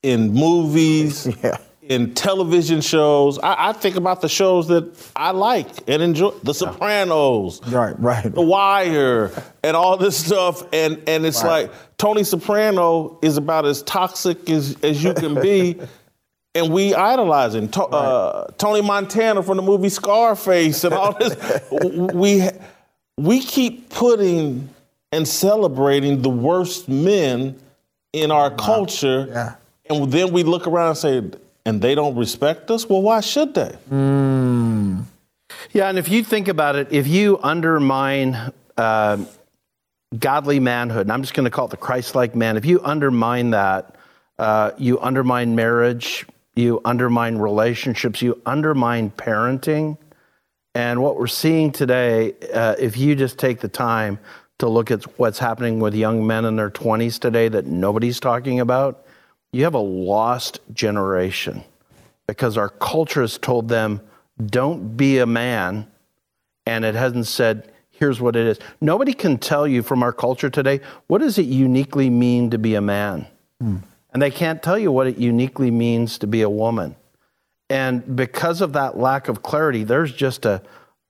[0.02, 1.58] in movies, yeah
[1.90, 3.40] in television shows.
[3.40, 6.32] I, I, think about the shows that I like and enjoy.
[6.44, 9.32] The Sopranos, right, right, The Wire,
[9.64, 10.64] and all this stuff.
[10.74, 11.64] And and it's right.
[11.64, 15.80] like Tony Soprano is about as toxic as as you can be.
[16.56, 17.68] and we idolize him.
[17.70, 21.36] To, uh, Tony Montana from the movie Scarface and all this.
[22.14, 22.48] we
[23.18, 24.70] we keep putting
[25.12, 27.60] and celebrating the worst men
[28.14, 28.56] in our wow.
[28.56, 29.26] culture.
[29.30, 29.56] Yeah.
[29.90, 31.22] And then we look around and say,
[31.66, 33.76] and they don't respect us, well, why should they?
[33.90, 35.04] Mm.
[35.72, 39.24] Yeah, and if you think about it, if you undermine uh,
[40.18, 42.82] godly manhood, and I'm just going to call it the Christ like man, if you
[42.84, 43.96] undermine that,
[44.38, 49.98] uh, you undermine marriage, you undermine relationships, you undermine parenting.
[50.76, 54.20] And what we're seeing today, uh, if you just take the time
[54.60, 58.60] to look at what's happening with young men in their 20s today that nobody's talking
[58.60, 59.06] about,
[59.54, 61.64] you have a lost generation
[62.28, 64.02] because our culture has told them,
[64.46, 65.88] don't be a man,
[66.66, 68.60] and it hasn't said, here's what it is.
[68.82, 72.74] Nobody can tell you from our culture today, what does it uniquely mean to be
[72.76, 73.28] a man?
[73.62, 73.84] Mm.
[74.12, 76.96] And they can't tell you what it uniquely means to be a woman.
[77.70, 80.62] And because of that lack of clarity, there's just a,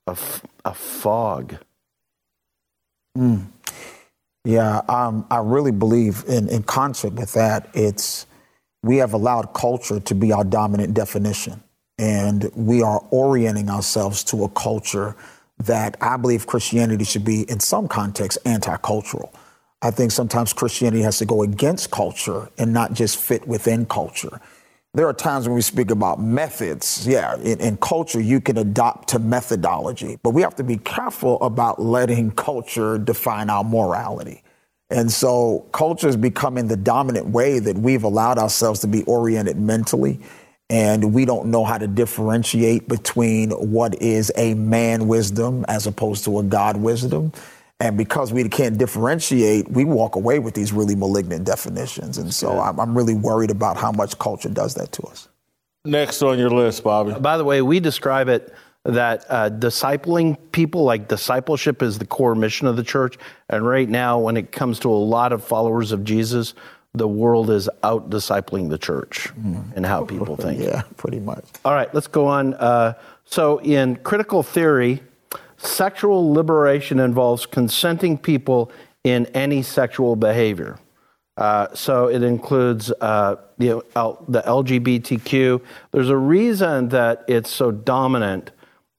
[0.05, 0.17] a,
[0.65, 1.57] a fog.
[3.17, 3.47] Mm.
[4.45, 7.69] Yeah, um, I really believe in, in concert with that.
[7.73, 8.25] It's
[8.83, 11.63] we have allowed culture to be our dominant definition.
[11.97, 15.15] And we are orienting ourselves to a culture
[15.59, 19.33] that I believe Christianity should be, in some context, anti cultural.
[19.81, 24.39] I think sometimes Christianity has to go against culture and not just fit within culture.
[24.93, 27.07] There are times when we speak about methods.
[27.07, 31.41] Yeah, in, in, culture, you can adopt to methodology, but we have to be careful
[31.41, 34.42] about letting culture define our morality.
[34.93, 39.59] And so culture is becoming the dominant way that we've allowed ourselves to be oriented
[39.59, 40.19] mentally.
[40.69, 46.23] And we don't know how to differentiate between what is a man wisdom as opposed
[46.25, 47.33] to a God wisdom.
[47.79, 52.19] And because we can't differentiate, we walk away with these really malignant definitions.
[52.19, 55.27] And so I'm, I'm really worried about how much culture does that to us.
[55.85, 57.19] Next on your list, Bobby.
[57.19, 58.53] By the way, we describe it
[58.85, 63.17] that uh, discipling people, like discipleship, is the core mission of the church.
[63.49, 66.53] And right now, when it comes to a lot of followers of Jesus,
[66.93, 69.63] the world is out discipling the church mm.
[69.75, 70.59] and how people think.
[70.63, 71.45] yeah, pretty much.
[71.65, 72.53] All right, let's go on.
[72.55, 72.93] Uh,
[73.25, 75.01] so, in critical theory,
[75.57, 78.69] sexual liberation involves consenting people
[79.03, 80.77] in any sexual behavior.
[81.35, 85.61] Uh, so it includes uh, you know, L- the LGBTQ.
[85.91, 88.51] There's a reason that it's so dominant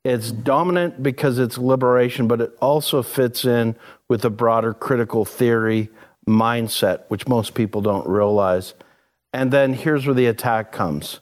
[0.05, 3.75] It's dominant because it's liberation, but it also fits in
[4.09, 5.88] with a broader critical theory
[6.29, 8.75] mindset, which most people don't realize.
[9.33, 11.21] And then here's where the attack comes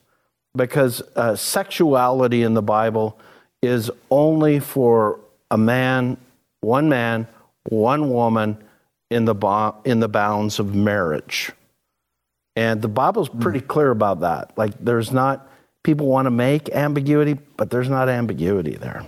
[0.56, 3.18] because uh, sexuality in the Bible
[3.62, 6.16] is only for a man,
[6.60, 7.28] one man,
[7.68, 8.62] one woman
[9.10, 11.52] in the, bo- in the bounds of marriage.
[12.56, 14.52] And the Bible's pretty clear about that.
[14.58, 15.48] Like, there's not,
[15.82, 19.06] people want to make ambiguity, but there's not ambiguity there.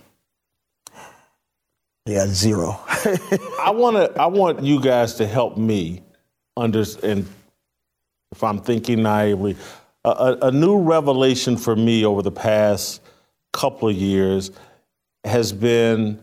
[2.06, 2.80] Yeah, zero.
[2.88, 4.20] I want to.
[4.20, 6.02] I want you guys to help me
[6.56, 7.26] understand.
[8.30, 9.56] If I'm thinking naively,
[10.04, 13.00] a, a, a new revelation for me over the past
[13.52, 14.50] couple of years
[15.24, 16.20] has been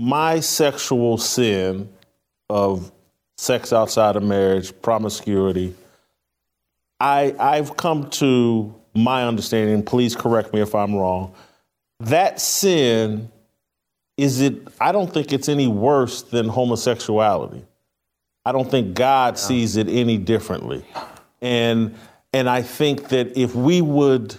[0.00, 1.88] my sexual sin
[2.50, 2.92] of
[3.38, 5.74] sex outside of marriage, promiscuity.
[6.98, 9.82] I I've come to my understanding.
[9.82, 11.34] Please correct me if I'm wrong.
[12.00, 13.30] That sin
[14.20, 17.64] is it i don't think it's any worse than homosexuality
[18.44, 20.84] i don't think god sees it any differently
[21.40, 21.94] and
[22.34, 24.36] and i think that if we would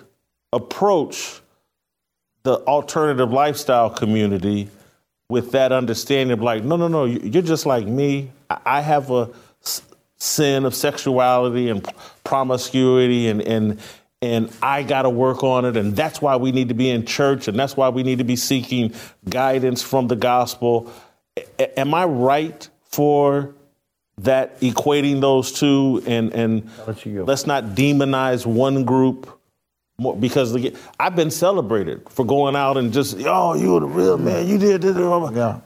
[0.54, 1.42] approach
[2.44, 4.70] the alternative lifestyle community
[5.30, 8.30] with that understanding of like no no no you're just like me
[8.68, 9.28] i have a
[10.18, 11.88] sin of sexuality and
[12.24, 13.80] promiscuity and and
[14.22, 15.76] and I got to work on it.
[15.76, 18.24] And that's why we need to be in church, and that's why we need to
[18.24, 18.94] be seeking
[19.28, 20.92] guidance from the gospel.
[21.38, 23.56] A- am I right for
[24.20, 26.04] that equating those two?
[26.06, 26.70] And and
[27.26, 29.38] let's not demonize one group.
[29.98, 30.58] More, because
[31.00, 34.48] I've been celebrated for going out and just, oh, you were the real man.
[34.48, 34.98] You did this.
[34.98, 35.60] Yeah.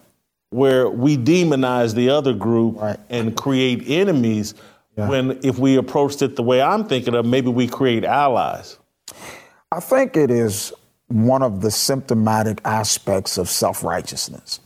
[0.50, 3.00] Where we demonize the other group right.
[3.10, 4.54] and create enemies
[4.98, 5.10] yeah.
[5.10, 8.78] When if we approached it the way I'm thinking of, maybe we create allies.
[9.72, 10.72] I think it is
[11.08, 14.60] one of the symptomatic aspects of self righteousness.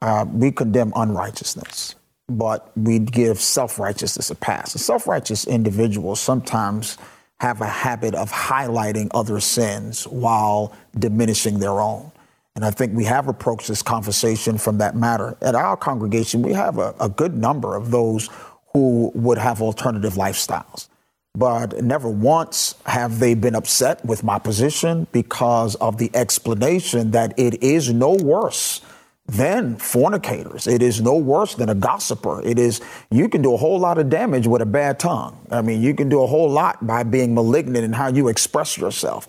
[0.00, 1.94] Uh, we condemn unrighteousness,
[2.28, 4.72] but we give self righteousness a pass.
[4.72, 6.98] Self righteous individuals sometimes
[7.40, 12.12] have a habit of highlighting other sins while diminishing their own.
[12.54, 15.36] And I think we have approached this conversation from that matter.
[15.40, 18.28] At our congregation, we have a, a good number of those
[18.72, 20.88] who would have alternative lifestyles.
[21.34, 27.38] But never once have they been upset with my position because of the explanation that
[27.38, 28.82] it is no worse
[29.26, 30.66] than fornicators.
[30.66, 32.42] It is no worse than a gossiper.
[32.42, 35.46] It is, you can do a whole lot of damage with a bad tongue.
[35.50, 38.76] I mean, you can do a whole lot by being malignant in how you express
[38.76, 39.26] yourself.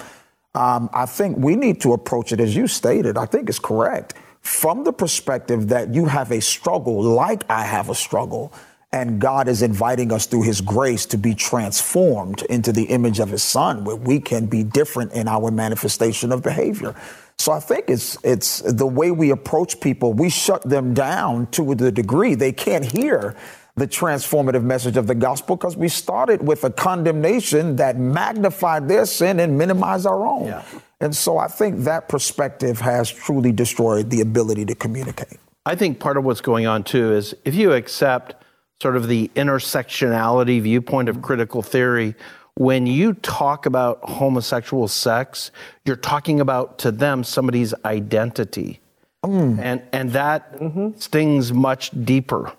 [0.55, 3.17] Um, I think we need to approach it as you stated.
[3.17, 7.89] I think it's correct from the perspective that you have a struggle like I have
[7.89, 8.51] a struggle
[8.93, 13.29] and God is inviting us through his grace to be transformed into the image of
[13.29, 16.95] his son, where we can be different in our manifestation of behavior.
[17.39, 20.13] So I think it's it's the way we approach people.
[20.13, 23.35] We shut them down to the degree they can't hear
[23.75, 29.07] the transformative message of the gospel because we started with a condemnation that magnified their
[29.07, 30.45] sin and minimized our own.
[30.45, 30.63] Yeah.
[31.01, 35.39] And so I think that perspective has truly destroyed the ability to communicate.
[35.65, 38.42] I think part of what's going on too is if you accept
[38.83, 42.13] sort of the intersectionality viewpoint of critical theory,
[42.55, 45.51] when you talk about homosexual sex,
[45.85, 48.81] you're talking about to them somebody's identity.
[49.25, 49.57] Mm.
[49.59, 50.89] And, and that mm-hmm.
[50.97, 52.51] stings much deeper.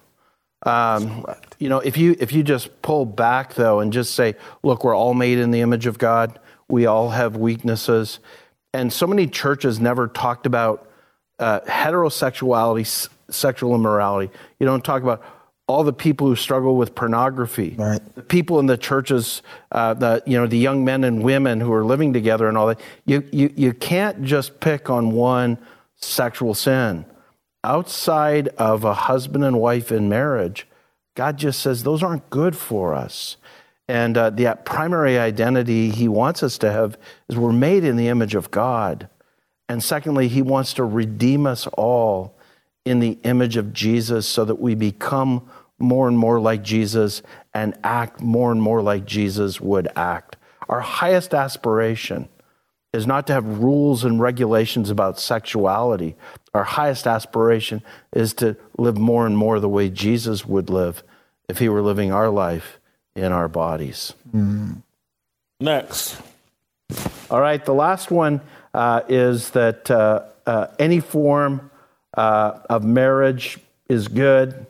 [0.65, 1.27] Um,
[1.59, 4.97] you know, if you if you just pull back though and just say, look, we're
[4.97, 6.41] all made in the image of God.
[6.71, 8.19] We all have weaknesses,
[8.73, 10.89] and so many churches never talked about
[11.39, 14.33] uh, heterosexuality, s- sexual immorality.
[14.59, 15.23] You don't talk about
[15.67, 18.01] all the people who struggle with pornography, right.
[18.15, 21.73] the people in the churches, uh, the you know the young men and women who
[21.73, 22.81] are living together and all that.
[23.07, 25.59] You you you can't just pick on one
[25.97, 27.07] sexual sin.
[27.63, 30.67] Outside of a husband and wife in marriage,
[31.15, 33.39] God just says those aren't good for us.
[33.89, 38.09] And uh, the primary identity He wants us to have is we're made in the
[38.09, 39.09] image of God.
[39.69, 42.35] And secondly, He wants to redeem us all
[42.85, 47.23] in the image of Jesus so that we become more and more like Jesus
[47.53, 50.37] and act more and more like Jesus would act.
[50.69, 52.29] Our highest aspiration
[52.93, 56.15] is not to have rules and regulations about sexuality.
[56.55, 57.83] Our highest aspiration
[58.13, 61.03] is to live more and more the way Jesus would live
[61.49, 62.79] if he were living our life
[63.17, 64.15] in our bodies.
[64.33, 64.83] Mm.
[65.61, 66.21] Next.
[67.31, 68.41] All right, the last one
[68.73, 71.71] uh, is that uh, uh, any form
[72.17, 73.59] uh, of marriage
[73.89, 74.67] is good.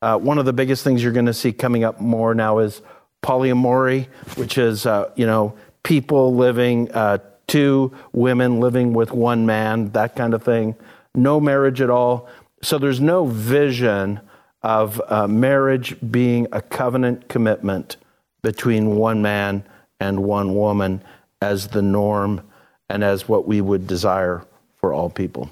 [0.00, 2.82] Uh, one of the biggest things you're going to see coming up more now is
[3.22, 9.90] polyamory, which is uh, you know people living uh, two women living with one man,
[9.90, 10.76] that kind of thing.
[11.14, 12.28] No marriage at all.
[12.62, 14.20] So there's no vision
[14.62, 17.96] of uh, marriage being a covenant commitment
[18.42, 19.64] between one man
[20.00, 21.02] and one woman
[21.40, 22.42] as the norm
[22.88, 24.44] and as what we would desire
[24.76, 25.50] for all people.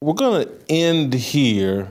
[0.00, 1.90] We're going to end here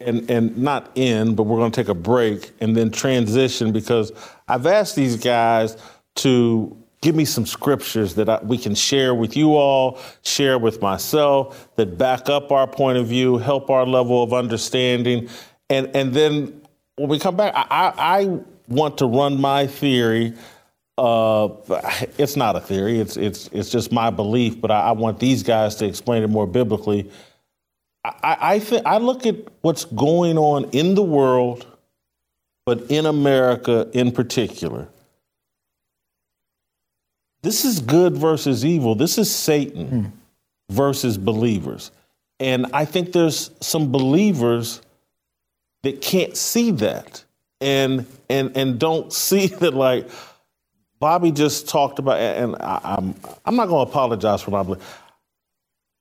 [0.00, 4.12] and, and not end, but we're going to take a break and then transition because
[4.48, 5.76] I've asked these guys
[6.16, 10.82] to give me some scriptures that I, we can share with you all, share with
[10.82, 15.28] myself, that back up our point of view, help our level of understanding.
[15.70, 16.62] And, and then
[16.96, 20.34] when we come back, I, I want to run my theory.
[21.02, 21.48] Uh,
[22.16, 24.60] it's not a theory; it's it's it's just my belief.
[24.60, 27.10] But I, I want these guys to explain it more biblically.
[28.04, 31.66] I, I think I look at what's going on in the world,
[32.64, 34.86] but in America in particular.
[37.42, 38.94] This is good versus evil.
[38.94, 40.12] This is Satan mm.
[40.70, 41.90] versus believers.
[42.38, 44.80] And I think there's some believers
[45.82, 47.24] that can't see that
[47.60, 50.08] and and and don't see that like
[51.02, 54.62] Bobby just talked about and I, am I'm, I'm not going to apologize for my
[54.62, 55.02] belief.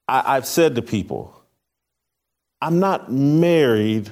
[0.07, 1.35] I, I've said to people,
[2.61, 4.11] I'm not married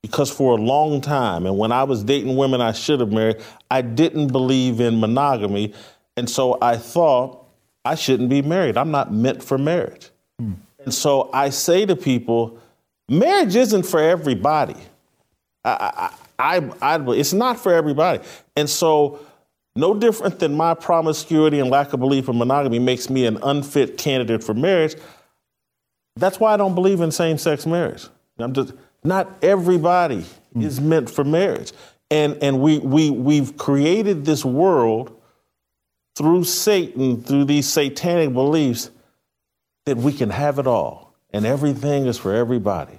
[0.00, 3.42] because for a long time, and when I was dating women I should have married,
[3.68, 5.74] I didn't believe in monogamy
[6.16, 7.44] and so I thought
[7.84, 8.76] I shouldn't be married.
[8.76, 10.10] I'm not meant for marriage.
[10.40, 10.54] Mm.
[10.84, 12.60] And so I say to people,
[13.08, 14.76] marriage isn't for everybody.
[15.64, 18.22] I, I, I, I, it's not for everybody.
[18.54, 19.18] And so,
[19.78, 23.96] no different than my promiscuity and lack of belief in monogamy makes me an unfit
[23.96, 24.96] candidate for marriage.
[26.16, 28.06] That's why I don't believe in same sex marriage.
[28.38, 28.72] I'm just,
[29.04, 30.24] not everybody
[30.54, 30.64] mm.
[30.64, 31.72] is meant for marriage.
[32.10, 35.14] And, and we, we, we've created this world
[36.16, 38.90] through Satan, through these satanic beliefs,
[39.86, 42.98] that we can have it all and everything is for everybody.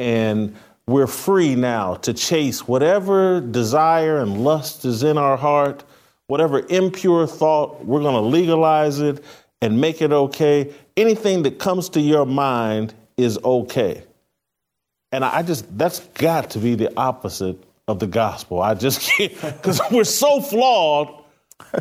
[0.00, 0.56] And
[0.86, 5.84] we're free now to chase whatever desire and lust is in our heart,
[6.26, 9.24] whatever impure thought, we're going to legalize it
[9.62, 10.72] and make it okay.
[10.96, 14.02] Anything that comes to your mind is okay.
[15.10, 17.56] And I just, that's got to be the opposite
[17.88, 18.60] of the gospel.
[18.60, 21.24] I just can't, because we're so flawed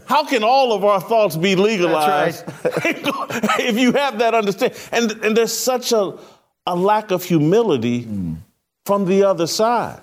[0.07, 2.63] how can all of our thoughts be legalized right.
[3.59, 4.77] if you have that understanding?
[4.91, 6.17] And, and there's such a,
[6.65, 8.37] a lack of humility mm.
[8.85, 10.01] From the other side.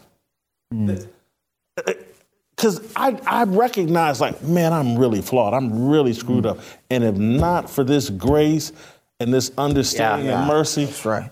[0.70, 2.92] Because mm.
[2.96, 5.54] I, I recognize, like, man, I'm really flawed.
[5.54, 6.50] I'm really screwed mm.
[6.50, 6.58] up.
[6.90, 8.72] And if not for this grace
[9.18, 10.38] and this understanding yeah, yeah.
[10.40, 11.30] and mercy, that's right.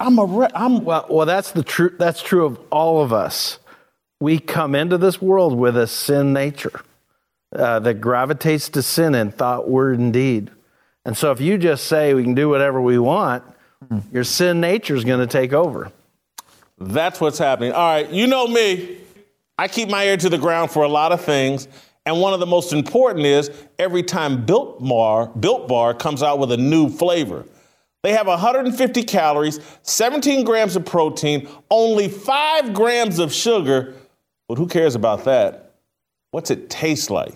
[0.00, 0.24] I'm a.
[0.24, 1.06] Re- I'm well.
[1.08, 1.94] Well, that's the true.
[1.98, 3.58] That's true of all of us.
[4.20, 6.82] We come into this world with a sin nature
[7.54, 10.50] uh, that gravitates to sin in thought, word, and deed.
[11.04, 13.44] And so if you just say we can do whatever we want,
[14.12, 15.92] your sin nature is going to take over.
[16.78, 17.72] That's what's happening.
[17.72, 18.98] All right, you know me.
[19.56, 21.68] I keep my ear to the ground for a lot of things.
[22.06, 26.38] And one of the most important is every time Built Bar, Built Bar comes out
[26.38, 27.46] with a new flavor.
[28.02, 33.94] They have 150 calories, 17 grams of protein, only 5 grams of sugar.
[34.48, 35.76] But who cares about that?
[36.30, 37.34] What's it taste like?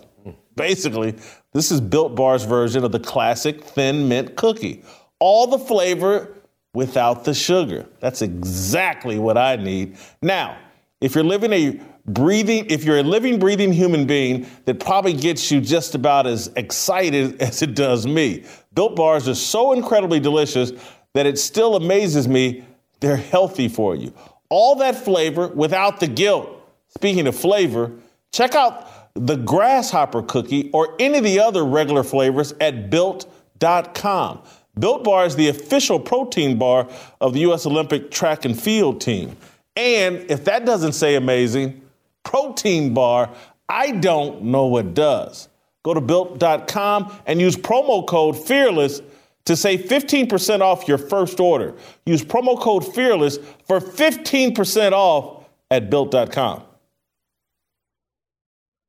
[0.57, 1.15] Basically,
[1.53, 4.83] this is Built Bar's version of the classic thin mint cookie.
[5.21, 6.35] All the flavor
[6.75, 7.87] without the sugar.
[8.01, 9.97] That's exactly what I need.
[10.23, 10.59] Now,
[11.01, 15.51] if you're living a breathing, if you're a living, breathing human being, that probably gets
[15.51, 18.45] you just about as excited as it does me.
[18.75, 20.73] Built bars are so incredibly delicious
[21.15, 22.65] that it still amazes me
[23.01, 24.13] they're healthy for you.
[24.49, 26.51] All that flavor without the guilt.
[26.89, 27.93] Speaking of flavor,
[28.33, 34.43] check out the grasshopper cookie, or any of the other regular flavors at built.com.
[34.79, 36.89] Built Bar is the official protein bar
[37.21, 37.67] of the U.S.
[37.67, 39.37] Olympic track and field team.
[39.77, 41.83] And if that doesn't say amazing,
[42.25, 43.31] protein bar,
[43.69, 45.49] I don't know what does.
[45.85, 49.03] Go to built.com and use promo code FEARLESS
[49.47, 51.75] to save 15% off your first order.
[52.05, 56.65] Use promo code FEARLESS for 15% off at built.com.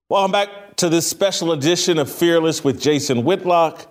[0.10, 3.86] Welcome back to this special edition of Fearless with Jason Whitlock,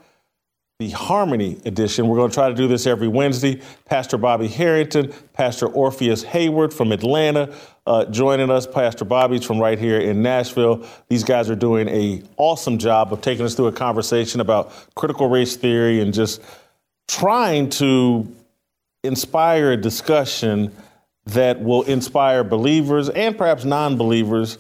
[0.79, 2.07] the Harmony edition.
[2.07, 3.61] We're going to try to do this every Wednesday.
[3.87, 7.53] Pastor Bobby Harrington, Pastor Orpheus Heyward from Atlanta,
[7.85, 8.65] uh, joining us.
[8.65, 10.87] Pastor Bobby's from right here in Nashville.
[11.09, 15.29] These guys are doing a awesome job of taking us through a conversation about critical
[15.29, 16.41] race theory and just
[17.09, 18.33] trying to
[19.03, 20.73] inspire a discussion
[21.27, 24.59] that will inspire believers and perhaps non-believers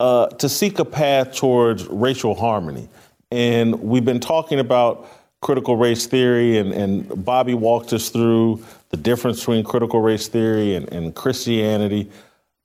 [0.00, 2.88] uh, to seek a path towards racial harmony.
[3.30, 5.06] And we've been talking about
[5.40, 10.74] critical race theory, and, and Bobby walked us through the difference between critical race theory
[10.74, 12.10] and, and Christianity.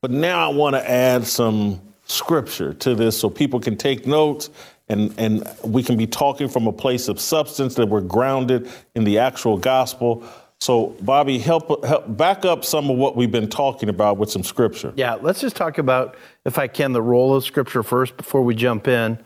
[0.02, 4.50] But now I want to add some scripture to this so people can take notes
[4.90, 9.06] and, and we can be talking from a place of substance that we're grounded in
[9.06, 10.24] the actual gospel.
[10.60, 14.44] So, Bobby, help, help back up some of what we've been talking about with some
[14.44, 14.94] scripture.
[14.96, 16.16] Yeah, let's just talk about,
[16.46, 19.18] if I can, the role of scripture first before we jump in.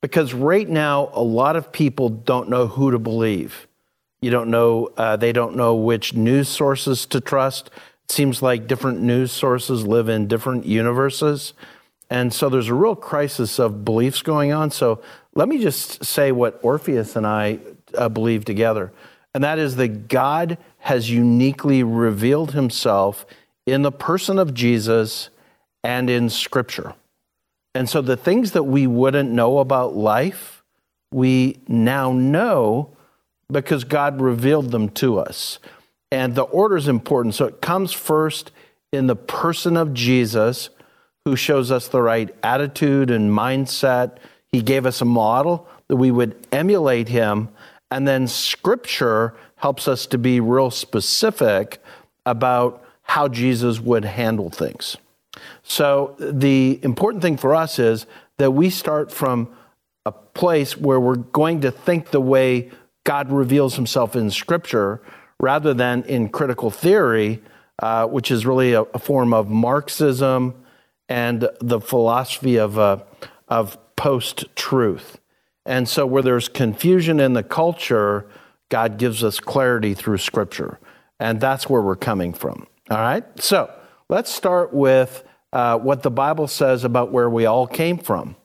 [0.00, 3.66] Because right now, a lot of people don't know who to believe.
[4.20, 7.68] You don't know, uh, they don't know which news sources to trust.
[8.04, 11.54] It seems like different news sources live in different universes.
[12.10, 14.70] And so there's a real crisis of beliefs going on.
[14.70, 15.00] So
[15.34, 17.60] let me just say what Orpheus and I
[17.96, 18.92] uh, believe together.
[19.32, 23.24] And that is that God has uniquely revealed himself
[23.64, 25.30] in the person of Jesus
[25.84, 26.94] and in Scripture.
[27.74, 30.62] And so the things that we wouldn't know about life,
[31.12, 32.96] we now know
[33.50, 35.58] because God revealed them to us.
[36.12, 37.34] And the order is important.
[37.34, 38.50] So it comes first
[38.92, 40.70] in the person of Jesus,
[41.24, 44.16] who shows us the right attitude and mindset.
[44.50, 47.50] He gave us a model that we would emulate him.
[47.90, 51.82] And then scripture helps us to be real specific
[52.26, 54.96] about how Jesus would handle things.
[55.62, 58.06] So the important thing for us is
[58.38, 59.48] that we start from
[60.06, 62.70] a place where we're going to think the way
[63.04, 65.02] God reveals himself in Scripture
[65.38, 67.42] rather than in critical theory,
[67.82, 70.54] uh, which is really a, a, form of Marxism
[71.08, 72.98] and the philosophy of, uh,
[73.48, 75.18] of post truth.
[75.66, 78.26] And so, where there's confusion in the culture,
[78.68, 80.78] God gives us clarity through Scripture.
[81.18, 82.66] And that's where we're coming from.
[82.90, 83.24] All right?
[83.40, 83.70] So,
[84.08, 88.36] let's start with uh, what the Bible says about where we all came from.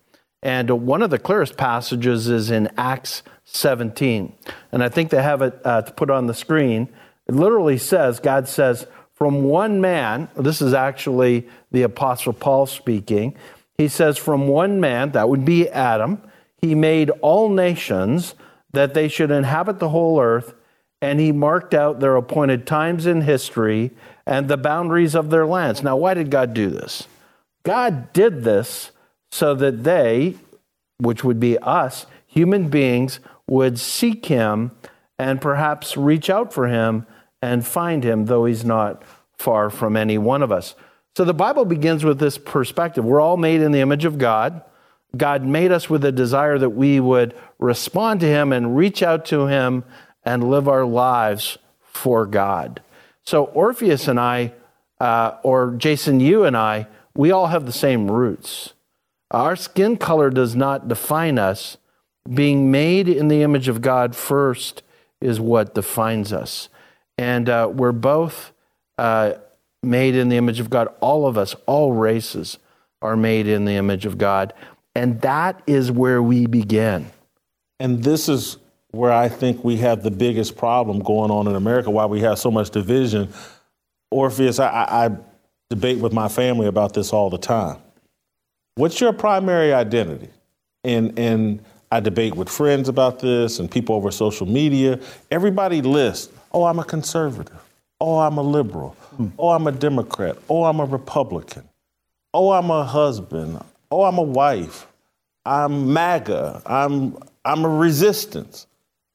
[0.41, 4.33] And one of the clearest passages is in Acts 17.
[4.71, 6.89] And I think they have it uh, to put on the screen.
[7.27, 13.35] It literally says, God says, from one man, this is actually the Apostle Paul speaking.
[13.77, 16.21] He says, from one man, that would be Adam,
[16.61, 18.35] he made all nations
[18.73, 20.53] that they should inhabit the whole earth,
[21.01, 23.91] and he marked out their appointed times in history
[24.25, 25.83] and the boundaries of their lands.
[25.83, 27.07] Now, why did God do this?
[27.63, 28.91] God did this
[29.31, 30.35] so that they,
[30.97, 34.71] which would be us, human beings, would seek him
[35.17, 37.05] and perhaps reach out for him
[37.41, 39.03] and find him, though he's not
[39.37, 40.75] far from any one of us.
[41.15, 43.05] So the Bible begins with this perspective.
[43.05, 44.61] We're all made in the image of God.
[45.15, 49.25] God made us with a desire that we would respond to him and reach out
[49.25, 49.85] to him
[50.23, 52.81] and live our lives for God.
[53.25, 54.53] So Orpheus and I,
[54.99, 58.73] uh, or Jason, you and I, we all have the same roots.
[59.31, 61.77] Our skin color does not define us.
[62.31, 64.83] Being made in the image of God first
[65.21, 66.69] is what defines us.
[67.17, 68.51] And uh, we're both
[68.97, 69.33] uh,
[69.81, 70.89] made in the image of God.
[70.99, 72.57] All of us, all races,
[73.01, 74.53] are made in the image of God.
[74.95, 77.11] And that is where we begin.
[77.79, 78.57] And this is
[78.95, 82.39] where I think we have the biggest problem going on in America, why we have
[82.39, 83.31] so much division.
[84.09, 85.09] Orpheus, I, I
[85.69, 87.77] debate with my family about this all the time.
[88.75, 90.29] What's your primary identity?
[90.83, 94.99] And, and I debate with friends about this and people over social media.
[95.31, 97.61] Everybody lists, oh, I'm a conservative.
[97.99, 98.95] Oh, I'm a liberal.
[99.39, 100.37] Oh, I'm a Democrat.
[100.49, 101.63] Oh, I'm a Republican.
[102.33, 103.61] Oh, I'm a husband.
[103.89, 104.87] Oh, I'm a wife.
[105.45, 106.61] I'm MAGA.
[106.65, 108.67] I'm, I'm a resistance.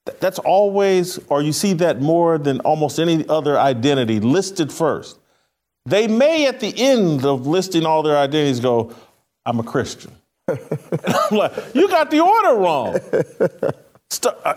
[0.05, 5.19] That's always, or you see that more than almost any other identity listed first.
[5.87, 8.95] They may, at the end of listing all their identities, go,
[9.47, 10.13] I'm a Christian.
[10.49, 12.99] I'm like, you got the order wrong.
[14.11, 14.55] St- uh,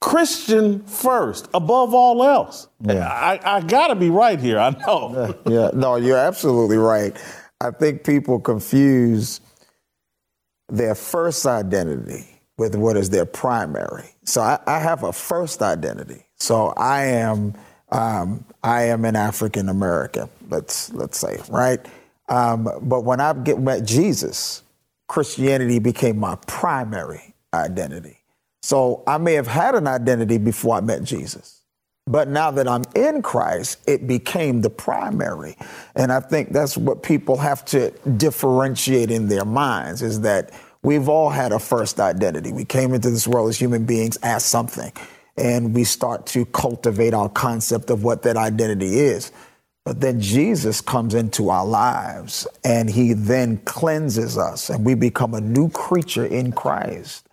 [0.00, 2.68] Christian first, above all else.
[2.80, 3.06] Yeah.
[3.06, 4.58] I, I got to be right here.
[4.58, 5.36] I know.
[5.46, 7.14] yeah, no, you're absolutely right.
[7.60, 9.40] I think people confuse
[10.68, 14.10] their first identity with what is their primary.
[14.24, 16.26] So I, I have a first identity.
[16.36, 17.54] So I am
[17.88, 20.28] um, I am an African American.
[20.50, 21.80] Let's let's say right.
[22.28, 24.62] Um, but when I get, met Jesus,
[25.08, 28.18] Christianity became my primary identity.
[28.62, 31.62] So I may have had an identity before I met Jesus.
[32.06, 35.56] But now that I'm in Christ, it became the primary.
[35.96, 40.52] And I think that's what people have to differentiate in their minds is that
[40.82, 42.52] we've all had a first identity.
[42.52, 44.92] We came into this world as human beings as something,
[45.36, 49.32] and we start to cultivate our concept of what that identity is.
[49.84, 55.32] But then Jesus comes into our lives and he then cleanses us and we become
[55.32, 57.26] a new creature in Christ.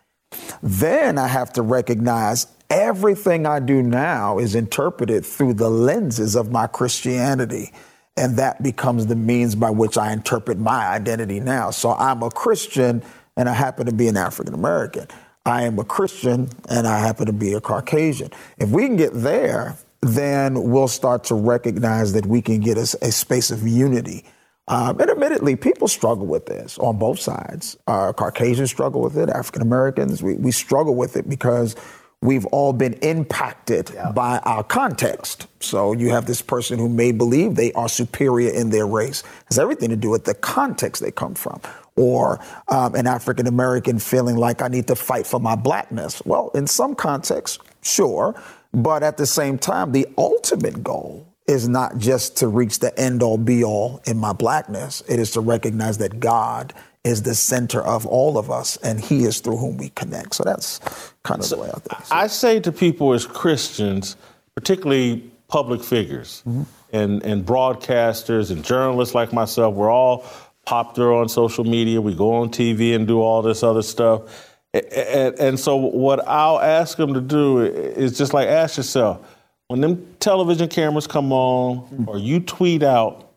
[0.64, 6.52] Then I have to recognize everything I do now is interpreted through the lenses of
[6.52, 7.74] my Christianity.
[8.16, 11.70] And that becomes the means by which I interpret my identity now.
[11.72, 13.04] So I'm a Christian
[13.38, 15.08] and I happen to be an African American.
[15.46, 18.32] I am a Christian and I happen to be a Caucasian.
[18.58, 22.98] If we can get there, then we'll start to recognize that we can get a,
[23.02, 24.26] a space of unity.
[24.68, 27.78] Um, and admittedly, people struggle with this on both sides.
[27.88, 31.78] Uh, Caucasians struggle with it, African Americans, we, we struggle with it because
[32.22, 34.12] we've all been impacted yeah.
[34.12, 35.48] by our context.
[35.62, 39.22] So you have this person who may believe they are superior in their race.
[39.22, 41.62] It has everything to do with the context they come from.
[41.98, 46.22] Or um, an African American feeling like I need to fight for my blackness.
[46.26, 48.40] Well, in some contexts, sure.
[48.74, 53.24] But at the same time, the ultimate goal is not just to reach the end
[53.24, 55.02] all be all in my blackness.
[55.08, 56.74] It is to recognize that God
[57.04, 60.36] is the center of all of us and he is through whom we connect.
[60.36, 60.80] So that's
[61.24, 62.06] kind of so the way I think.
[62.06, 62.16] So.
[62.16, 64.18] I say to people as Christians,
[64.56, 66.64] particularly public figures mm-hmm.
[66.92, 70.26] and, and broadcasters and journalists like myself, we're all
[70.68, 72.02] popular on social media.
[72.02, 74.52] We go on TV and do all this other stuff.
[74.74, 79.26] And, and so what I'll ask them to do is just like ask yourself,
[79.70, 82.10] when them television cameras come on mm-hmm.
[82.10, 83.32] or you tweet out,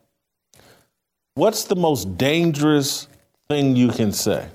[1.35, 3.07] what's the most dangerous
[3.47, 4.45] thing you can say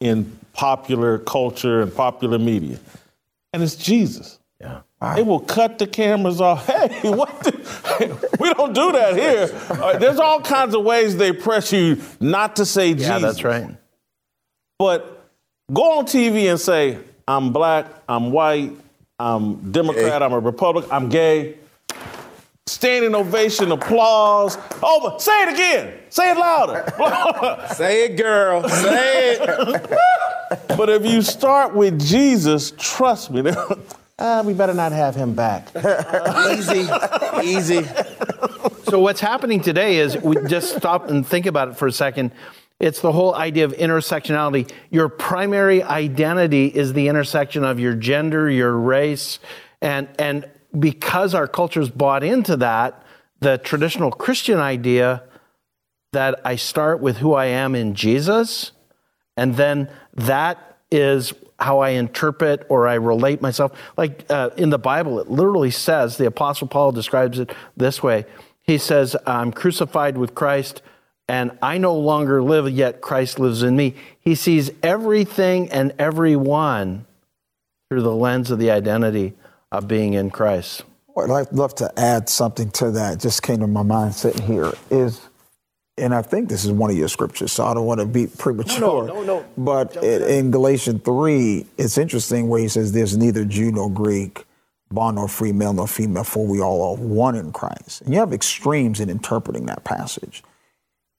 [0.00, 2.80] in popular culture and popular media?
[3.52, 4.40] And it's Jesus.
[5.02, 5.14] Yeah.
[5.16, 6.66] They will cut the cameras off.
[6.86, 7.40] Hey, what?
[7.40, 9.50] The, we don't do that here.
[9.70, 13.08] Uh, there's all kinds of ways they press you not to say Jesus.
[13.08, 13.76] Yeah, that's right.
[14.78, 15.30] But
[15.72, 18.72] go on TV and say, I'm black, I'm white,
[19.18, 21.56] I'm Democrat, I'm a Republican, I'm gay.
[22.68, 24.58] Standing ovation, applause.
[24.82, 26.00] Oh, but say it again.
[26.10, 26.84] Say it louder.
[27.74, 28.68] say it, girl.
[28.68, 29.90] Say it.
[30.76, 33.42] but if you start with Jesus, trust me,
[34.18, 35.68] uh, we better not have him back.
[36.52, 36.88] easy,
[37.44, 37.86] easy.
[38.84, 42.32] So what's happening today is we just stop and think about it for a second.
[42.78, 44.70] It's the whole idea of intersectionality.
[44.90, 49.38] Your primary identity is the intersection of your gender, your race,
[49.80, 50.48] and and
[50.78, 53.02] because our culture's bought into that,
[53.40, 55.22] the traditional Christian idea
[56.12, 58.72] that I start with who I am in Jesus,
[59.36, 63.72] and then that is how I interpret or I relate myself.
[63.96, 68.26] Like uh, in the Bible, it literally says, the Apostle Paul describes it this way.
[68.62, 70.82] He says, I'm crucified with Christ
[71.28, 73.94] and I no longer live, yet Christ lives in me.
[74.20, 77.06] He sees everything and everyone
[77.88, 79.34] through the lens of the identity
[79.72, 80.84] of being in Christ.
[81.06, 84.72] What I'd love to add something to that, just came to my mind sitting here,
[84.90, 85.20] is,
[85.98, 88.26] and I think this is one of your scriptures, so I don't want to be
[88.26, 88.80] premature.
[88.80, 89.24] No, no, no.
[89.24, 89.46] no.
[89.56, 94.44] But it, in Galatians 3, it's interesting where he says, There's neither Jew nor Greek,
[94.90, 98.02] bond nor free, male nor female, for we all are one in Christ.
[98.02, 100.42] And you have extremes in interpreting that passage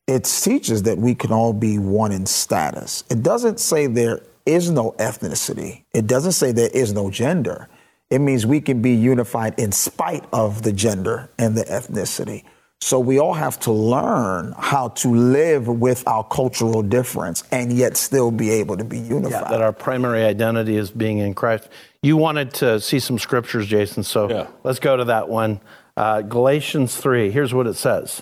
[0.07, 3.03] it teaches that we can all be one in status.
[3.09, 5.83] It doesn't say there is no ethnicity.
[5.93, 7.67] It doesn't say there is no gender.
[8.09, 12.45] It means we can be unified in spite of the gender and the ethnicity.
[12.81, 17.97] So we all have to learn how to live with our cultural difference and yet
[17.97, 19.31] still be able to be unified.
[19.31, 21.69] Yeah, that our primary identity is being in Christ.
[22.03, 24.47] You wanted to see some scriptures, Jason, so yeah.
[24.63, 25.59] let's go to that one.
[25.95, 28.21] Uh, Galatians 3, here's what it says.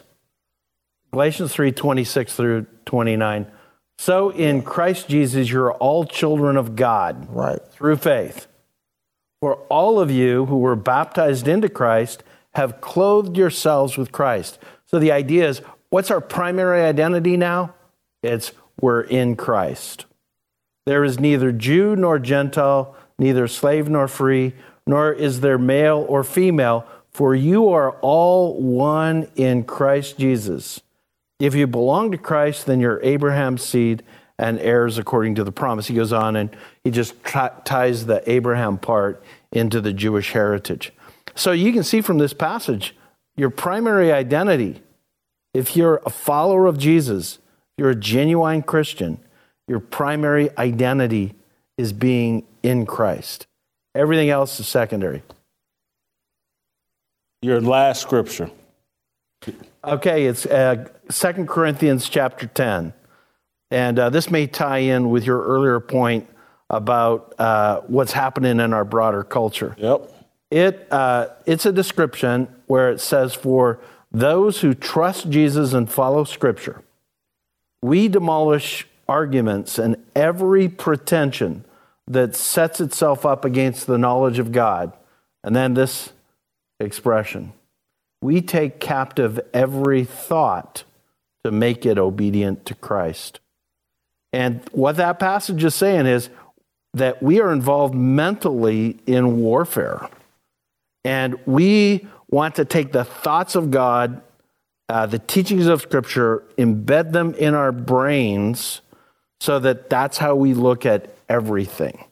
[1.11, 3.47] Galatians 3 26 through 29.
[3.97, 7.27] So in Christ Jesus, you're all children of God.
[7.29, 7.59] Right.
[7.71, 8.47] Through faith.
[9.41, 12.23] For all of you who were baptized into Christ
[12.55, 14.57] have clothed yourselves with Christ.
[14.85, 17.73] So the idea is what's our primary identity now?
[18.23, 18.51] It's
[18.81, 20.05] we're in Christ.
[20.85, 24.53] There is neither Jew nor Gentile, neither slave nor free,
[24.85, 30.81] nor is there male or female, for you are all one in Christ Jesus.
[31.39, 34.03] If you belong to Christ, then you're Abraham's seed
[34.37, 35.87] and heirs according to the promise.
[35.87, 40.91] He goes on and he just ties the Abraham part into the Jewish heritage.
[41.35, 42.95] So you can see from this passage
[43.35, 44.81] your primary identity.
[45.53, 47.39] If you're a follower of Jesus,
[47.77, 49.19] you're a genuine Christian,
[49.67, 51.33] your primary identity
[51.77, 53.47] is being in Christ.
[53.93, 55.23] Everything else is secondary.
[57.41, 58.49] Your last scripture.
[59.83, 62.93] Okay, it's uh, 2 Corinthians chapter 10.
[63.71, 66.27] And uh, this may tie in with your earlier point
[66.69, 69.75] about uh, what's happening in our broader culture.
[69.77, 70.14] Yep.
[70.55, 73.77] It, uh, it's a description where it says, For
[74.09, 76.81] those who trust Jesus and follow Scripture,
[77.81, 81.65] we demolish arguments and every pretension
[82.07, 84.93] that sets itself up against the knowledge of God.
[85.43, 86.13] And then this
[86.79, 87.51] expression
[88.21, 90.85] we take captive every thought
[91.43, 93.41] to make it obedient to Christ.
[94.31, 96.29] And what that passage is saying is
[96.93, 100.09] that we are involved mentally in warfare.
[101.05, 104.21] And we want to take the thoughts of God,
[104.89, 108.81] uh, the teachings of Scripture, embed them in our brains
[109.39, 112.05] so that that's how we look at everything,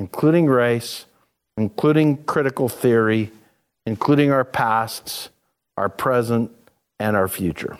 [0.00, 1.06] including race,
[1.56, 3.30] including critical theory,
[3.86, 5.28] including our pasts,
[5.76, 6.50] our present,
[6.98, 7.78] and our future.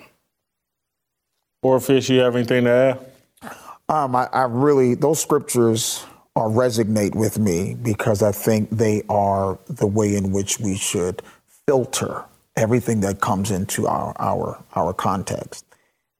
[1.61, 3.53] Orpheus, you have anything to add?
[3.89, 6.05] Um, I, I really, those scriptures
[6.35, 11.21] are resonate with me because I think they are the way in which we should
[11.67, 12.25] filter
[12.55, 15.65] everything that comes into our our our context.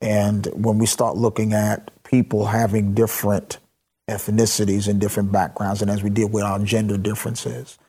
[0.01, 3.57] And when we start looking at people having different
[4.09, 7.79] ethnicities and different backgrounds, and as we deal with our gender differences,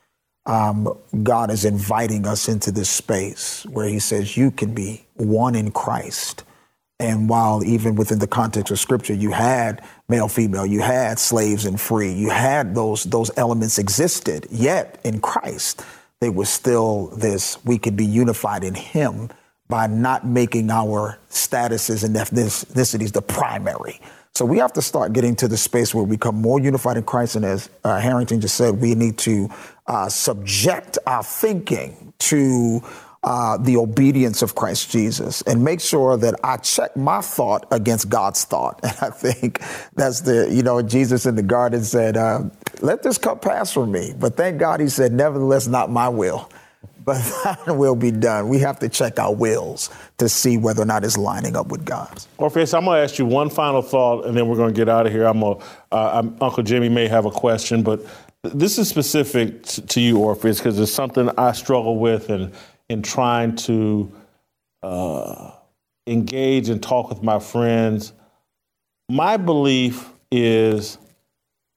[0.47, 0.89] um,
[1.22, 5.72] God is inviting us into this space where He says, You can be one in
[5.72, 6.45] Christ.
[7.01, 11.64] And while even within the context of Scripture, you had male, female, you had slaves
[11.64, 14.47] and free, you had those those elements existed.
[14.51, 15.84] Yet in Christ,
[16.20, 17.62] they were still this.
[17.64, 19.30] We could be unified in Him
[19.68, 24.01] by not making our statuses and ethnicities the primary.
[24.34, 27.05] So we have to start getting to the space where we become more unified in
[27.05, 27.36] Christ.
[27.36, 29.49] And as uh, Harrington just said, we need to
[29.86, 32.82] uh, subject our thinking to
[33.25, 38.09] uh, the obedience of Christ Jesus and make sure that I check my thought against
[38.09, 38.81] God's thought.
[38.85, 39.61] And I think
[39.95, 42.43] that's the, you know, Jesus in the garden said, uh,
[42.81, 44.14] let this cup pass from me.
[44.16, 46.49] But thank God he said, nevertheless, not my will
[47.05, 48.49] but that will be done.
[48.49, 51.85] We have to check our wills to see whether or not it's lining up with
[51.85, 52.27] God's.
[52.39, 54.89] Orpheus, I'm going to ask you one final thought, and then we're going to get
[54.89, 55.25] out of here.
[55.25, 55.61] I'm, a, uh,
[55.93, 58.01] I'm Uncle Jimmy may have a question, but
[58.43, 62.53] this is specific to you, Orpheus, because it's something I struggle with in,
[62.95, 64.11] in trying to
[64.84, 65.51] uh,
[66.07, 68.12] engage and talk with my friends.
[69.11, 70.97] My belief is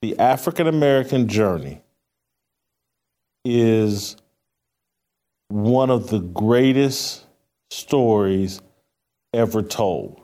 [0.03, 1.82] the African American journey
[3.43, 4.15] is
[5.47, 7.26] one of the greatest
[7.72, 8.61] stories
[9.34, 10.22] ever told.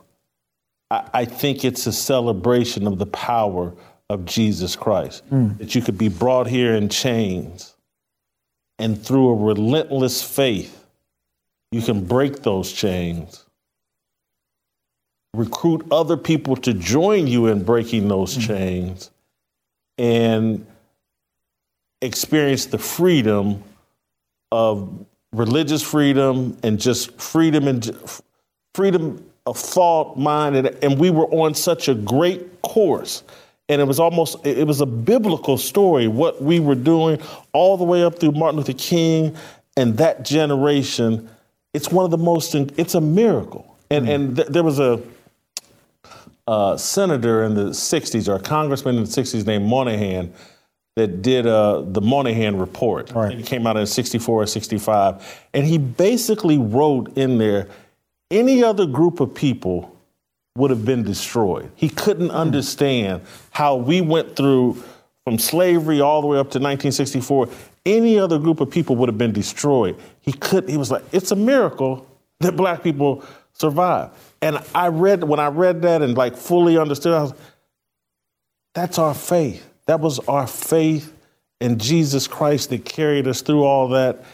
[0.92, 3.74] I, I think it's a celebration of the power
[4.08, 5.28] of Jesus Christ.
[5.30, 5.58] Mm.
[5.58, 7.74] That you could be brought here in chains,
[8.78, 10.83] and through a relentless faith,
[11.74, 13.44] you can break those chains.
[15.34, 18.46] Recruit other people to join you in breaking those mm.
[18.46, 19.10] chains
[19.98, 20.64] and
[22.00, 23.64] experience the freedom
[24.52, 27.90] of religious freedom and just freedom and
[28.74, 33.24] freedom of thought, mind, and, and we were on such a great course.
[33.68, 37.20] And it was almost, it was a biblical story, what we were doing
[37.52, 39.36] all the way up through Martin Luther King
[39.76, 41.28] and that generation.
[41.74, 43.76] It's one of the most, it's a miracle.
[43.90, 44.14] And, mm.
[44.14, 45.02] and th- there was a,
[46.46, 50.32] a senator in the 60s or a congressman in the 60s named Moynihan
[50.96, 53.10] that did uh, the Moynihan report.
[53.10, 53.38] Right.
[53.38, 55.40] It came out in 64 or 65.
[55.52, 57.68] And he basically wrote in there
[58.30, 59.94] any other group of people
[60.56, 61.70] would have been destroyed.
[61.74, 62.36] He couldn't hmm.
[62.36, 64.82] understand how we went through
[65.24, 67.48] from slavery all the way up to 1964.
[67.86, 69.96] Any other group of people would have been destroyed.
[70.20, 70.68] He could.
[70.68, 72.06] He was like, "It's a miracle
[72.40, 73.24] that black people
[73.54, 74.10] survive.
[74.42, 77.14] And I read when I read that and like fully understood.
[77.14, 77.34] I was,
[78.74, 79.66] that's our faith.
[79.86, 81.12] That was our faith
[81.60, 84.24] in Jesus Christ that carried us through all that.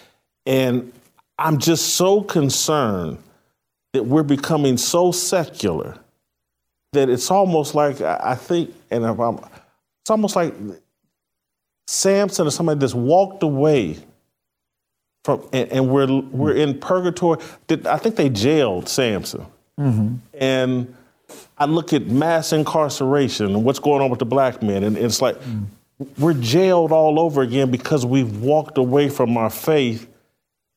[0.46, 0.92] And
[1.38, 3.18] I'm just so concerned
[3.92, 5.96] that we're becoming so secular
[6.92, 9.38] that it's almost like I think, and if I'm,
[10.02, 10.54] it's almost like
[11.90, 13.96] Samson or somebody that's walked away
[15.24, 17.40] from, and, and we're we're in purgatory.
[17.84, 19.44] I think they jailed Samson,
[19.78, 20.14] mm-hmm.
[20.34, 20.94] and
[21.58, 25.20] I look at mass incarceration and what's going on with the black men, and it's
[25.20, 25.64] like mm.
[26.16, 30.08] we're jailed all over again because we've walked away from our faith,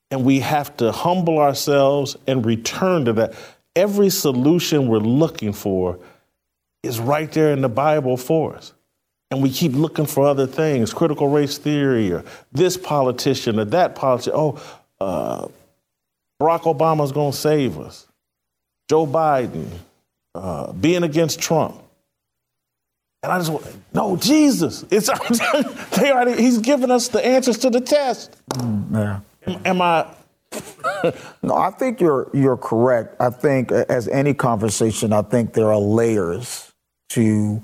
[0.10, 3.36] and we have to humble ourselves and return to that.
[3.76, 6.00] Every solution we're looking for
[6.82, 8.74] is right there in the Bible for us.
[9.34, 13.96] And we keep looking for other things, critical race theory, or this politician or that
[13.96, 14.34] politician.
[14.36, 14.62] Oh,
[15.02, 15.48] uh,
[16.40, 18.06] Barack Obama's going to save us.
[18.88, 19.70] Joe Biden,
[20.36, 21.82] uh, being against Trump.
[23.24, 24.86] And I just want, no, Jesus.
[24.92, 25.08] It's
[25.98, 28.38] they already, he's given us the answers to the test.
[28.92, 29.22] Yeah.
[29.48, 30.06] Am, am I?
[31.42, 33.20] no, I think you're you're correct.
[33.20, 36.72] I think as any conversation, I think there are layers
[37.10, 37.64] to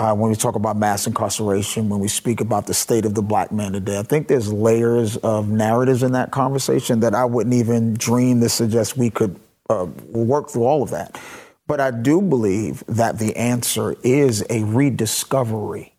[0.00, 3.20] uh, when we talk about mass incarceration, when we speak about the state of the
[3.20, 3.98] black man today.
[3.98, 8.48] I think there's layers of narratives in that conversation that I wouldn't even dream to
[8.48, 9.38] suggest we could
[9.68, 11.20] uh, work through all of that.
[11.66, 15.92] But I do believe that the answer is a rediscovery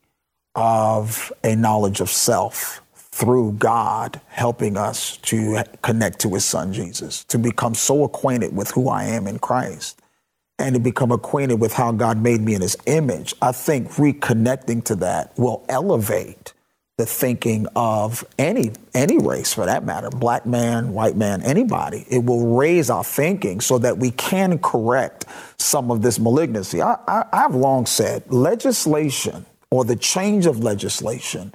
[0.55, 7.23] of a knowledge of self through God helping us to connect to his son Jesus,
[7.25, 10.00] to become so acquainted with who I am in Christ
[10.61, 13.35] and to become acquainted with how God made me in his image.
[13.41, 16.53] I think reconnecting to that will elevate
[16.97, 22.05] the thinking of any any race for that matter, black man, white man, anybody.
[22.09, 25.25] It will raise our thinking so that we can correct
[25.57, 26.81] some of this malignancy.
[26.81, 31.53] I, I, I've long said legislation or the change of legislation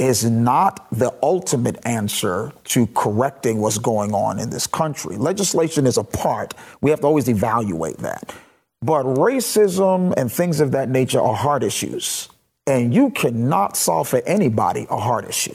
[0.00, 5.16] is not the ultimate answer to correcting what's going on in this country.
[5.16, 6.54] Legislation is a part.
[6.80, 8.34] We have to always evaluate that.
[8.80, 12.30] But racism and things of that nature are hard issues.
[12.66, 15.54] And you cannot solve for anybody a hard issue.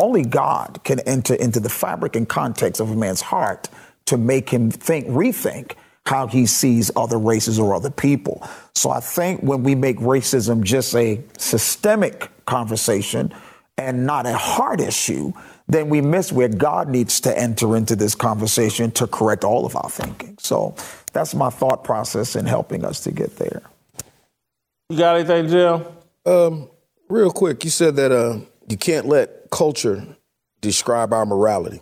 [0.00, 3.68] Only God can enter into the fabric and context of a man's heart
[4.06, 5.74] to make him think, rethink
[6.04, 8.46] how he sees other races or other people.
[8.74, 13.32] So I think when we make racism just a systemic conversation
[13.76, 15.32] and not a hard issue,
[15.66, 19.74] then we miss where God needs to enter into this conversation to correct all of
[19.76, 20.36] our thinking.
[20.38, 20.74] So
[21.12, 23.62] that's my thought process in helping us to get there.
[24.90, 25.84] You got anything, Jim?
[26.26, 26.70] Um,
[27.08, 30.04] real quick, you said that uh, you can't let culture
[30.60, 31.80] describe our morality.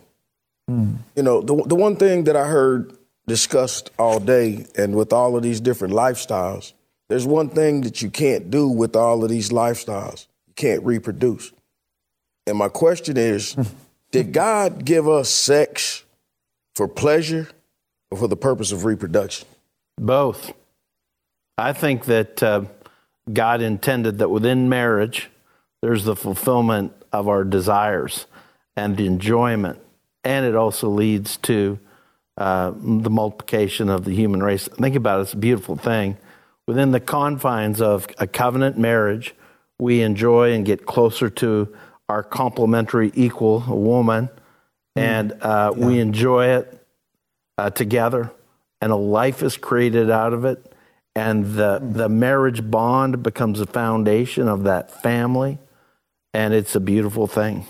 [0.69, 0.97] Mm.
[1.15, 5.35] You know, the, the one thing that I heard discussed all day and with all
[5.35, 6.73] of these different lifestyles,
[7.09, 10.27] there's one thing that you can't do with all of these lifestyles.
[10.47, 11.51] You can't reproduce.
[12.45, 13.55] And my question is
[14.11, 16.03] Did God give us sex
[16.75, 17.49] for pleasure
[18.11, 19.47] or for the purpose of reproduction?
[19.97, 20.53] Both.
[21.57, 22.65] I think that uh,
[23.31, 25.29] God intended that within marriage,
[25.81, 28.25] there's the fulfillment of our desires
[28.75, 29.79] and the enjoyment,
[30.23, 31.77] and it also leads to
[32.37, 34.67] uh, the multiplication of the human race.
[34.67, 36.17] Think about it, it's a beautiful thing.
[36.67, 39.35] Within the confines of a covenant marriage,
[39.77, 41.75] we enjoy and get closer to
[42.09, 45.01] our complementary equal, a woman, mm.
[45.01, 45.85] and uh, yeah.
[45.85, 46.85] we enjoy it
[47.57, 48.31] uh, together,
[48.81, 50.73] and a life is created out of it,
[51.15, 51.93] and the mm.
[51.93, 55.57] the marriage bond becomes the foundation of that family,
[56.33, 57.65] and it's a beautiful thing.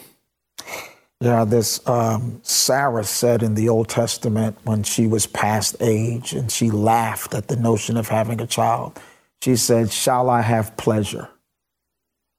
[1.23, 6.51] Yeah, this um, Sarah said in the Old Testament when she was past age and
[6.51, 8.99] she laughed at the notion of having a child.
[9.41, 11.29] She said, Shall I have pleasure?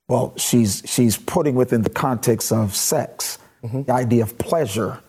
[0.08, 3.82] Well, she's, she's putting within the context of sex mm-hmm.
[3.84, 5.00] the idea of pleasure,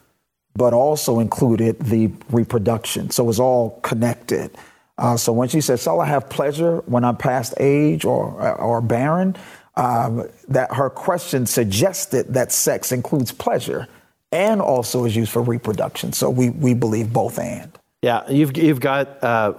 [0.55, 3.09] but also included the reproduction.
[3.09, 4.57] So it's all connected.
[4.97, 8.81] Uh, so when she says, Shall I have pleasure when I'm past age or, or
[8.81, 9.35] barren?
[9.77, 13.87] um, that her question suggested that sex includes pleasure
[14.31, 16.13] and also is used for reproduction.
[16.13, 17.71] So we, we believe both and.
[18.01, 19.53] Yeah, you've, you've got uh,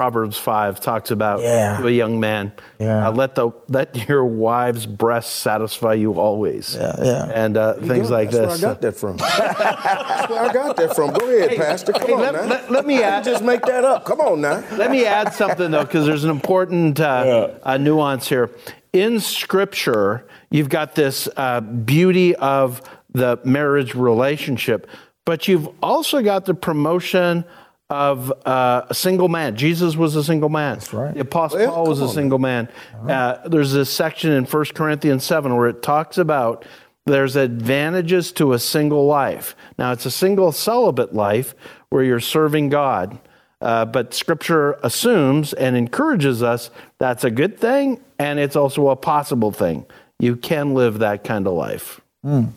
[0.00, 1.84] Proverbs 5 talks about yeah.
[1.84, 3.06] a young man, yeah.
[3.06, 6.74] uh, let, the, let your wife's breasts satisfy you always.
[6.74, 7.24] Yeah, yeah.
[7.34, 8.62] And uh, things like That's this.
[8.62, 9.16] Where I got that from.
[9.18, 11.12] That's where I got that from.
[11.12, 11.92] Go ahead, hey, Pastor.
[11.92, 12.44] Come hey, on let, now.
[12.46, 13.24] Let, let me add.
[13.24, 14.06] just make that up.
[14.06, 14.64] Come on now.
[14.72, 17.76] Let me add something, though, because there's an important uh, yeah.
[17.76, 18.50] nuance here
[18.94, 22.80] in Scripture, you've got this uh, beauty of
[23.12, 24.88] the marriage relationship,
[25.26, 27.44] but you've also got the promotion
[27.90, 29.56] of uh, a single man.
[29.56, 30.74] Jesus was a single man.
[30.78, 31.12] That's right.
[31.12, 32.68] The Apostle well, Paul was a single man.
[32.96, 33.12] Right.
[33.12, 36.64] Uh, there's this section in 1 Corinthians 7 where it talks about
[37.06, 39.56] there's advantages to a single life.
[39.76, 41.54] Now, it's a single celibate life
[41.88, 43.18] where you're serving God.
[43.60, 48.96] Uh, but Scripture assumes and encourages us that's a good thing, and it's also a
[48.96, 49.84] possible thing.
[50.18, 52.00] You can live that kind of life.
[52.24, 52.52] Mm.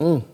[0.00, 0.24] Mm.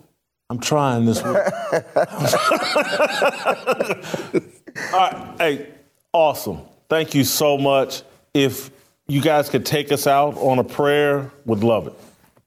[0.55, 1.35] I'm trying this week.
[4.93, 5.67] All right, hey,
[6.13, 6.61] awesome.
[6.89, 8.03] Thank you so much.
[8.33, 8.71] If
[9.09, 11.95] you guys could take us out on a prayer, would love it.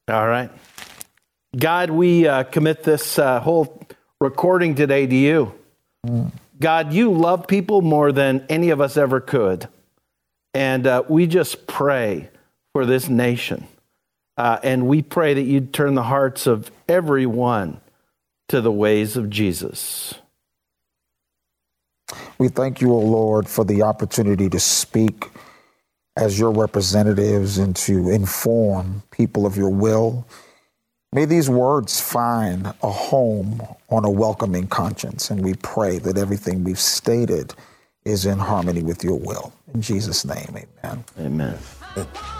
[0.07, 0.49] All right.
[1.57, 3.85] God, we uh, commit this uh, whole
[4.21, 5.53] recording today to you.
[6.05, 6.31] Mm.
[6.61, 9.67] God, you love people more than any of us ever could.
[10.53, 12.29] And uh, we just pray
[12.71, 13.67] for this nation.
[14.37, 17.81] Uh, and we pray that you'd turn the hearts of everyone
[18.49, 20.13] to the ways of Jesus.
[22.37, 25.29] We thank you, O Lord, for the opportunity to speak
[26.15, 30.25] as your representatives and to inform people of your will
[31.13, 36.63] May these words find a home on a welcoming conscience, and we pray that everything
[36.63, 37.53] we've stated
[38.03, 39.53] is in harmony with your will.
[39.73, 41.03] In Jesus' name, amen.
[41.19, 41.57] Amen.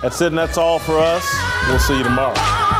[0.01, 1.25] That's it, and that's all for us.
[1.69, 2.76] We'll see you tomorrow.